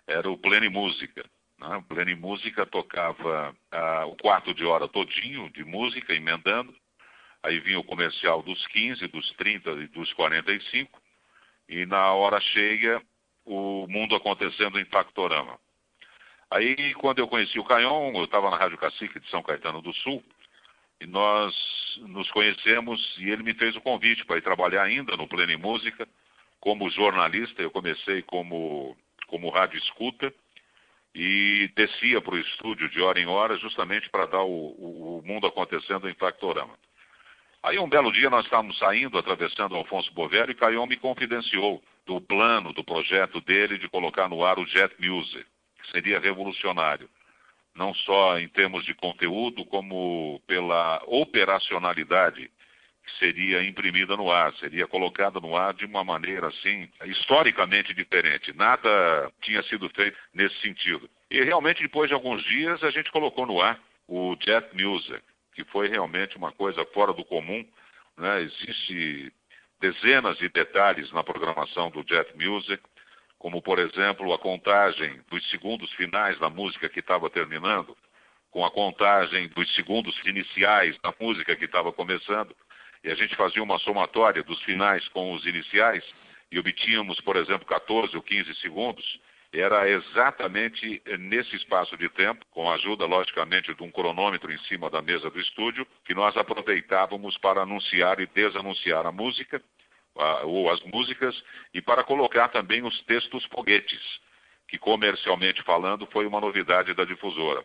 era 0.07 0.31
o 0.31 0.39
Plene 0.39 0.69
Música. 0.69 1.25
Né? 1.59 1.77
O 1.77 1.83
Plene 1.83 2.15
Música 2.15 2.65
tocava 2.67 3.55
ah, 3.71 4.07
o 4.07 4.17
quarto 4.17 4.55
de 4.55 4.65
hora 4.65 4.89
todinho 4.89 5.51
de 5.51 5.65
música, 5.65 6.15
emendando. 6.15 6.75
Aí 7.43 7.61
vinha 7.61 7.79
o 7.79 7.85
comercial 7.85 8.43
dos 8.43 8.67
15, 8.69 9.07
dos 9.09 9.31
30 9.33 9.71
e 9.73 9.89
dos 9.89 10.13
45. 10.13 11.01
E 11.69 11.87
na 11.87 12.13
hora 12.13 12.41
cheia, 12.41 13.03
o 13.45 13.87
mundo 13.89 14.15
acontecendo 14.15 14.79
em 14.79 14.85
Factorama. 14.85 15.59
Aí, 16.51 16.95
quando 16.95 17.19
eu 17.19 17.29
conheci 17.29 17.59
o 17.59 17.65
Caion, 17.65 18.13
eu 18.15 18.25
estava 18.25 18.51
na 18.51 18.57
Rádio 18.57 18.79
Cacique 18.79 19.19
de 19.19 19.29
São 19.31 19.43
Caetano 19.43 19.83
do 19.83 19.93
Sul, 19.95 20.23
e 21.01 21.07
nós 21.07 21.55
nos 21.99 22.31
conhecemos 22.31 23.17
e 23.19 23.31
ele 23.31 23.43
me 23.43 23.55
fez 23.55 23.75
o 23.77 23.81
convite 23.81 24.25
para 24.25 24.39
ir 24.39 24.43
trabalhar 24.43 24.83
ainda 24.83 25.17
no 25.17 25.29
Plene 25.29 25.57
Música, 25.57 26.09
como 26.61 26.91
jornalista, 26.91 27.63
eu 27.63 27.71
comecei 27.71 28.23
como, 28.23 28.97
como 29.27 29.51
rádio 29.51 29.79
escuta 29.79 30.33
e 31.15 31.71
descia 31.75 32.21
para 32.21 32.35
o 32.35 32.39
estúdio 32.39 32.91
de 32.91 33.01
hora 33.01 33.19
em 33.19 33.27
hora 33.27 33.57
justamente 33.57 34.09
para 34.11 34.27
dar 34.27 34.43
o, 34.43 34.51
o, 34.51 35.19
o, 35.19 35.23
mundo 35.27 35.47
acontecendo 35.47 36.09
em 36.09 36.15
Factorama. 36.15 36.75
Aí 37.63 37.79
um 37.79 37.89
belo 37.89 38.13
dia 38.13 38.29
nós 38.29 38.45
estávamos 38.45 38.79
saindo, 38.79 39.19
atravessando 39.19 39.75
Alfonso 39.75 40.13
Bovero 40.13 40.51
e 40.51 40.55
Caion 40.55 40.87
me 40.87 40.97
confidenciou 40.97 41.83
do 42.05 42.21
plano, 42.21 42.73
do 42.73 42.85
projeto 42.85 43.41
dele 43.41 43.79
de 43.79 43.89
colocar 43.89 44.29
no 44.29 44.45
ar 44.45 44.59
o 44.59 44.67
Jet 44.67 44.95
Music, 45.01 45.45
que 45.83 45.91
seria 45.91 46.21
revolucionário, 46.21 47.09
não 47.75 47.95
só 47.95 48.39
em 48.39 48.49
termos 48.49 48.85
de 48.85 48.95
conteúdo, 48.95 49.65
como 49.65 50.41
pela 50.47 51.03
operacionalidade 51.07 52.51
seria 53.19 53.63
imprimida 53.63 54.17
no 54.17 54.31
ar, 54.31 54.53
seria 54.55 54.87
colocada 54.87 55.41
no 55.41 55.57
ar 55.57 55.75
de 55.75 55.85
uma 55.85 56.05
maneira 56.05 56.49
assim, 56.49 56.89
historicamente 57.05 57.95
diferente. 57.95 58.53
Nada 58.53 59.31
tinha 59.41 59.63
sido 59.65 59.89
feito 59.91 60.17
nesse 60.35 60.59
sentido. 60.61 61.09
E 61.31 61.43
realmente, 61.43 61.83
depois 61.83 62.09
de 62.09 62.15
alguns 62.15 62.43
dias, 62.45 62.83
a 62.83 62.91
gente 62.91 63.11
colocou 63.11 63.47
no 63.47 63.61
ar 63.61 63.81
o 64.09 64.37
Jet 64.41 64.69
Music, 64.75 65.23
que 65.55 65.65
foi 65.65 65.89
realmente 65.89 66.37
uma 66.37 66.53
coisa 66.53 66.85
fora 66.87 67.13
do 67.13 67.25
comum. 67.25 67.67
Né? 68.17 68.43
Existe 68.43 69.33
dezenas 69.81 70.39
de 70.39 70.49
detalhes 70.49 71.11
na 71.13 71.23
programação 71.23 71.91
do 71.91 72.05
Jet 72.07 72.33
Music, 72.37 72.83
como, 73.39 73.61
por 73.61 73.79
exemplo, 73.79 74.33
a 74.33 74.39
contagem 74.39 75.21
dos 75.31 75.49
segundos 75.51 75.93
finais 75.93 76.39
da 76.39 76.49
música 76.49 76.89
que 76.89 77.01
estava 77.01 77.29
terminando, 77.29 77.97
com 78.51 78.65
a 78.65 78.71
contagem 78.71 79.49
dos 79.49 79.75
segundos 79.75 80.19
iniciais 80.25 80.97
da 81.03 81.13
música 81.21 81.55
que 81.55 81.67
estava 81.67 81.93
começando 81.93 82.57
e 83.07 83.11
a 83.11 83.15
gente 83.15 83.37
fazia 83.37 83.63
uma 83.63 83.79
somatória 83.79 84.43
dos 84.43 84.61
finais 84.63 85.07
com 85.09 85.33
os 85.33 85.47
iniciais 85.47 86.05
e 86.51 86.59
obtínhamos, 86.59 87.21
por 87.21 87.37
exemplo, 87.37 87.65
14 87.65 88.17
ou 88.17 88.23
15 88.23 88.53
segundos, 88.57 89.21
era 89.53 89.89
exatamente 89.89 91.01
nesse 91.21 91.55
espaço 91.55 91.97
de 91.97 92.09
tempo, 92.09 92.45
com 92.51 92.69
a 92.69 92.75
ajuda, 92.75 93.07
logicamente, 93.07 93.73
de 93.73 93.83
um 93.83 93.93
cronômetro 93.93 94.53
em 94.53 94.59
cima 94.65 94.91
da 94.91 95.01
mesa 95.01 95.31
do 95.31 95.41
estúdio, 95.41 95.87
que 96.05 96.15
nós 96.15 96.37
aproveitávamos 96.37 97.39
para 97.39 97.63
anunciar 97.63 98.19
e 98.19 98.27
desanunciar 98.27 99.07
a 99.07 99.13
música, 99.13 99.63
ou 100.43 100.69
as 100.69 100.81
músicas, 100.83 101.41
e 101.73 101.81
para 101.81 102.03
colocar 102.03 102.49
também 102.49 102.83
os 102.83 103.01
textos 103.03 103.45
foguetes, 103.47 104.03
que 104.67 104.79
comercialmente 104.79 105.63
falando 105.63 106.07
foi 106.07 106.27
uma 106.27 106.41
novidade 106.41 106.93
da 106.93 107.05
difusora. 107.05 107.65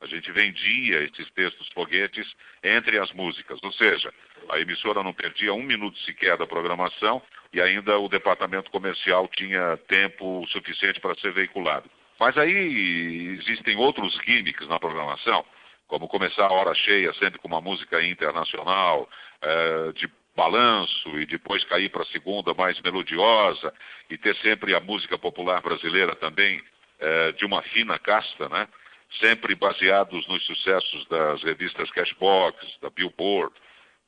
A 0.00 0.06
gente 0.06 0.32
vendia 0.32 1.02
esses 1.02 1.30
textos 1.32 1.68
foguetes 1.74 2.26
entre 2.62 2.98
as 2.98 3.12
músicas, 3.12 3.58
ou 3.62 3.72
seja, 3.72 4.12
a 4.48 4.58
emissora 4.58 5.02
não 5.02 5.12
perdia 5.12 5.52
um 5.52 5.62
minuto 5.62 5.98
sequer 6.00 6.38
da 6.38 6.46
programação 6.46 7.22
e 7.52 7.60
ainda 7.60 7.98
o 7.98 8.08
departamento 8.08 8.70
comercial 8.70 9.28
tinha 9.28 9.76
tempo 9.88 10.46
suficiente 10.48 11.00
para 11.00 11.14
ser 11.16 11.32
veiculado. 11.32 11.90
Mas 12.18 12.36
aí 12.38 13.38
existem 13.40 13.76
outros 13.76 14.14
gimmicks 14.24 14.68
na 14.68 14.78
programação, 14.78 15.44
como 15.86 16.08
começar 16.08 16.46
a 16.46 16.52
hora 16.52 16.74
cheia 16.74 17.12
sempre 17.14 17.38
com 17.38 17.48
uma 17.48 17.60
música 17.60 18.02
internacional, 18.02 19.08
é, 19.42 19.92
de 19.92 20.08
balanço, 20.36 21.18
e 21.18 21.26
depois 21.26 21.64
cair 21.64 21.90
para 21.90 22.02
a 22.02 22.06
segunda 22.06 22.54
mais 22.54 22.80
melodiosa, 22.80 23.72
e 24.08 24.16
ter 24.16 24.36
sempre 24.36 24.74
a 24.74 24.80
música 24.80 25.18
popular 25.18 25.60
brasileira 25.60 26.14
também 26.14 26.62
é, 26.98 27.32
de 27.32 27.44
uma 27.44 27.62
fina 27.62 27.98
casta, 27.98 28.48
né? 28.48 28.68
Sempre 29.18 29.54
baseados 29.54 30.26
nos 30.28 30.44
sucessos 30.46 31.06
das 31.06 31.42
revistas 31.42 31.90
Cashbox, 31.90 32.56
da 32.80 32.90
Billboard, 32.90 33.54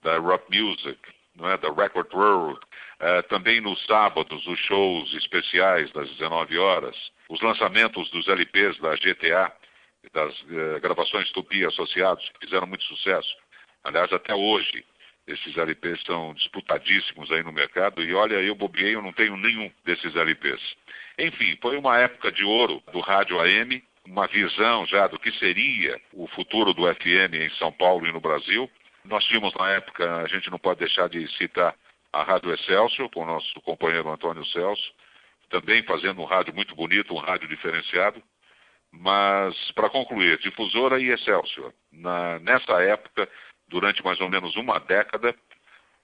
da 0.03 0.19
Rock 0.19 0.45
Music, 0.57 0.99
é? 1.41 1.57
da 1.59 1.73
Record 1.73 2.13
World. 2.13 2.61
Uh, 3.01 3.23
também 3.29 3.61
nos 3.61 3.85
sábados, 3.87 4.47
os 4.47 4.59
shows 4.61 5.13
especiais 5.15 5.91
das 5.93 6.09
19 6.11 6.57
horas, 6.59 6.97
os 7.29 7.41
lançamentos 7.41 8.09
dos 8.11 8.29
LPs 8.29 8.79
da 8.79 8.95
GTA, 8.95 9.53
das 10.13 10.41
uh, 10.43 10.81
gravações 10.81 11.31
Tupi 11.33 11.65
associados, 11.65 12.29
que 12.31 12.47
fizeram 12.47 12.67
muito 12.67 12.85
sucesso. 12.85 13.35
Aliás, 13.83 14.13
até 14.13 14.35
hoje, 14.35 14.85
esses 15.27 15.57
LPs 15.57 16.03
são 16.05 16.35
disputadíssimos 16.35 17.31
aí 17.31 17.43
no 17.43 17.53
mercado 17.53 18.03
e 18.03 18.15
olha, 18.15 18.35
eu 18.35 18.55
bobeei, 18.55 18.95
eu 18.95 19.03
não 19.03 19.13
tenho 19.13 19.37
nenhum 19.37 19.71
desses 19.85 20.15
LPs. 20.15 20.61
Enfim, 21.19 21.57
foi 21.61 21.77
uma 21.77 21.99
época 21.99 22.31
de 22.31 22.45
ouro 22.45 22.83
do 22.93 23.01
rádio 23.01 23.41
AM, 23.41 23.83
uma 24.07 24.27
visão 24.27 24.87
já 24.87 25.07
do 25.07 25.19
que 25.19 25.31
seria 25.39 26.01
o 26.13 26.27
futuro 26.29 26.75
do 26.75 26.93
FM 26.95 27.35
em 27.35 27.51
São 27.51 27.73
Paulo 27.73 28.07
e 28.07 28.13
no 28.13 28.21
Brasil. 28.21 28.71
Nós 29.05 29.25
tínhamos 29.25 29.55
na 29.55 29.71
época, 29.71 30.23
a 30.23 30.27
gente 30.29 30.51
não 30.51 30.59
pode 30.59 30.81
deixar 30.81 31.09
de 31.09 31.27
citar 31.37 31.75
a 32.13 32.23
Rádio 32.23 32.53
Excelsior, 32.53 33.09
com 33.11 33.23
o 33.23 33.27
nosso 33.27 33.61
companheiro 33.63 34.11
Antônio 34.11 34.45
Celso, 34.47 34.93
também 35.49 35.83
fazendo 35.85 36.21
um 36.21 36.25
rádio 36.25 36.55
muito 36.55 36.75
bonito, 36.75 37.15
um 37.15 37.19
rádio 37.19 37.49
diferenciado. 37.49 38.23
Mas, 38.91 39.57
para 39.73 39.89
concluir, 39.89 40.39
Difusora 40.39 41.01
e 41.01 41.09
Excelsior, 41.09 41.73
na, 41.91 42.39
nessa 42.41 42.83
época, 42.83 43.27
durante 43.67 44.05
mais 44.05 44.21
ou 44.21 44.29
menos 44.29 44.55
uma 44.57 44.79
década, 44.79 45.35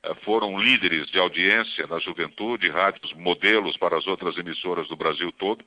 eh, 0.02 0.14
foram 0.24 0.58
líderes 0.58 1.06
de 1.11 1.18
audiência 1.18 1.87
na 1.87 1.98
juventude, 1.98 2.70
rádios 2.70 3.12
modelos 3.12 3.76
para 3.76 3.98
as 3.98 4.06
outras 4.06 4.38
emissoras 4.38 4.88
do 4.88 4.96
Brasil 4.96 5.30
todo. 5.32 5.62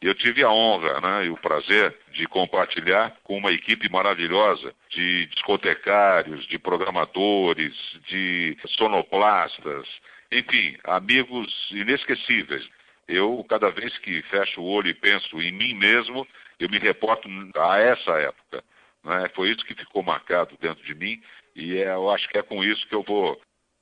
Eu 0.00 0.14
tive 0.14 0.42
a 0.42 0.50
honra 0.50 0.98
né, 1.00 1.26
e 1.26 1.30
o 1.30 1.36
prazer 1.36 1.94
de 2.12 2.26
compartilhar 2.26 3.14
com 3.22 3.36
uma 3.36 3.52
equipe 3.52 3.86
maravilhosa 3.90 4.74
de 4.88 5.26
discotecários, 5.26 6.46
de 6.46 6.58
programadores, 6.58 7.74
de 8.08 8.56
sonoplastas, 8.68 9.86
enfim, 10.32 10.74
amigos 10.84 11.68
inesquecíveis. 11.70 12.66
Eu, 13.06 13.44
cada 13.46 13.70
vez 13.70 13.98
que 13.98 14.22
fecho 14.22 14.62
o 14.62 14.66
olho 14.66 14.88
e 14.88 14.94
penso 14.94 15.40
em 15.42 15.52
mim 15.52 15.74
mesmo, 15.74 16.26
eu 16.58 16.70
me 16.70 16.78
reporto 16.78 17.28
a 17.56 17.78
essa 17.78 18.12
época. 18.12 18.64
Né? 19.04 19.28
Foi 19.34 19.50
isso 19.50 19.64
que 19.66 19.74
ficou 19.74 20.02
marcado 20.02 20.56
dentro 20.60 20.82
de 20.82 20.94
mim 20.94 21.20
e 21.54 21.76
é, 21.76 21.92
eu 21.92 22.10
acho 22.10 22.26
que 22.28 22.38
é 22.38 22.42
com 22.42 22.64
isso 22.64 22.86
que 22.88 22.94
eu 22.94 23.02
vou 23.02 23.38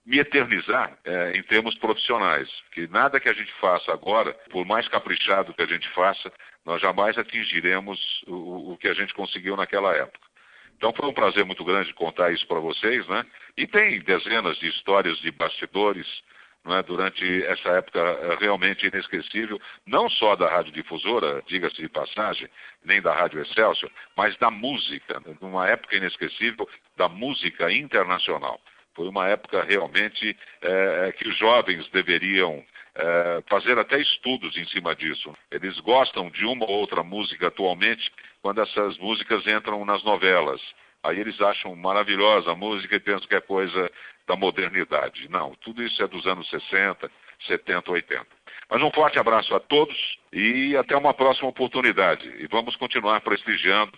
me 0.09 0.19
eternizar 0.19 0.97
é, 1.05 1.37
em 1.37 1.43
termos 1.43 1.75
profissionais. 1.75 2.49
Que 2.73 2.89
nada 2.89 3.21
que 3.21 3.29
a 3.29 3.33
gente 3.35 3.53
faça 3.61 3.93
agora, 3.93 4.33
por 4.51 4.65
mais 4.65 4.89
caprichado 4.89 5.53
que 5.53 5.61
a 5.61 5.67
gente 5.67 5.87
faça, 5.91 6.33
nós 6.65 6.81
jamais 6.81 7.19
atingiremos 7.19 8.25
o, 8.27 8.73
o 8.73 8.79
que 8.79 8.89
a 8.89 8.95
gente 8.95 9.13
conseguiu 9.13 9.55
naquela 9.55 9.95
época. 9.95 10.27
Então 10.79 10.95
foi 10.95 11.07
um 11.07 11.13
prazer 11.13 11.45
muito 11.45 11.63
grande 11.63 11.93
contar 11.93 12.33
isso 12.33 12.47
para 12.47 12.59
vocês, 12.59 13.07
né? 13.07 13.27
E 13.55 13.67
tem 13.67 14.01
dezenas 14.01 14.57
de 14.59 14.69
histórias 14.69 15.19
de 15.19 15.31
bastidores 15.31 16.07
é, 16.67 16.83
durante 16.83 17.45
essa 17.45 17.69
época 17.71 17.99
eh, 17.99 18.37
realmente 18.41 18.87
inesquecível, 18.87 19.61
não 19.87 20.09
só 20.09 20.37
da 20.37 20.49
radiodifusora, 20.49 21.43
diga-se 21.47 21.83
de 21.83 21.89
passagem, 21.89 22.49
nem 22.85 23.01
da 23.01 23.13
Rádio 23.15 23.41
Excelsior, 23.41 23.91
mas 24.17 24.37
da 24.39 24.51
música, 24.51 25.21
numa 25.41 25.69
época 25.69 25.97
inesquecível 25.97 26.69
da 26.97 27.09
música 27.09 27.71
internacional. 27.73 28.61
Foi 28.99 29.07
uma 29.07 29.29
época 29.29 29.63
realmente 29.63 30.37
é, 30.61 31.15
que 31.17 31.29
os 31.29 31.39
jovens 31.39 31.89
deveriam 31.91 32.65
é, 32.97 33.43
fazer 33.49 33.79
até 33.79 34.01
estudos 34.01 34.57
em 34.57 34.67
cima 34.67 34.93
disso. 34.93 35.33
Eles 35.53 35.79
gostam 35.79 36.29
de 36.29 36.45
uma 36.45 36.65
ou 36.65 36.81
outra 36.81 37.05
música 37.05 37.47
atualmente 37.47 38.11
quando 38.43 38.61
essas 38.61 38.99
músicas 38.99 39.47
entram 39.47 39.85
nas 39.85 40.03
novelas. 40.03 40.61
Aí 41.05 41.21
eles 41.21 41.41
acham 41.41 41.77
maravilhosa 41.77 42.51
a 42.51 42.57
música 42.57 42.97
e 42.97 43.01
pensam 43.01 43.29
que 43.29 43.37
é 43.37 43.41
coisa 43.41 43.89
da 44.27 44.35
modernidade. 44.35 45.29
Não, 45.31 45.55
tudo 45.61 45.81
isso 45.81 46.03
é 46.03 46.09
dos 46.09 46.27
anos 46.27 46.51
60, 46.51 47.09
70, 47.47 47.93
80. 47.93 48.27
Mas 48.69 48.83
um 48.83 48.91
forte 48.91 49.17
abraço 49.17 49.55
a 49.55 49.61
todos 49.61 49.97
e 50.33 50.77
até 50.77 50.97
uma 50.97 51.15
próxima 51.15 51.49
oportunidade. 51.49 52.29
E 52.41 52.49
vamos 52.49 52.75
continuar 52.75 53.21
prestigiando 53.21 53.93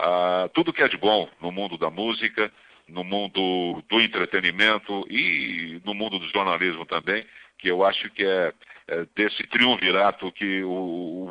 uh, 0.00 0.48
tudo 0.52 0.72
que 0.72 0.82
é 0.82 0.88
de 0.88 0.96
bom 0.96 1.28
no 1.40 1.52
mundo 1.52 1.78
da 1.78 1.88
música, 1.88 2.52
no 2.90 3.04
mundo 3.04 3.82
do 3.88 4.00
entretenimento 4.00 5.06
e 5.10 5.80
no 5.84 5.94
mundo 5.94 6.18
do 6.18 6.28
jornalismo 6.28 6.84
também, 6.84 7.24
que 7.58 7.68
eu 7.68 7.84
acho 7.84 8.10
que 8.10 8.24
é, 8.24 8.52
é 8.88 9.06
desse 9.14 9.46
triunvirato 9.46 10.30
que 10.32 10.62
o, 10.62 10.70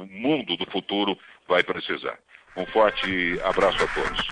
o 0.02 0.08
mundo 0.10 0.56
do 0.56 0.66
futuro 0.72 1.18
vai 1.48 1.64
precisar. 1.64 2.18
Um 2.56 2.66
forte 2.66 3.40
abraço 3.44 3.84
a 3.84 3.88
todos. 3.88 4.28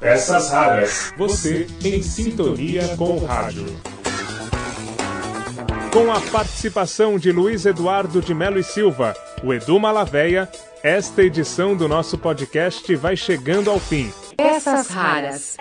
Peças 0.00 0.50
raras. 0.52 1.14
Você 1.16 1.66
em 1.84 2.02
sintonia 2.02 2.96
com 2.96 3.16
o 3.16 3.24
rádio. 3.24 3.66
Com 5.92 6.12
a 6.12 6.20
participação 6.30 7.18
de 7.18 7.32
Luiz 7.32 7.64
Eduardo 7.64 8.20
de 8.20 8.34
Melo 8.34 8.58
e 8.58 8.62
Silva, 8.62 9.14
o 9.42 9.54
Edu 9.54 9.80
Malaveia, 9.80 10.46
esta 10.82 11.22
edição 11.22 11.74
do 11.74 11.88
nosso 11.88 12.18
podcast 12.18 12.94
vai 12.96 13.16
chegando 13.16 13.70
ao 13.70 13.80
fim. 13.80 14.12
Peças 14.36 14.90
raras. 14.90 15.56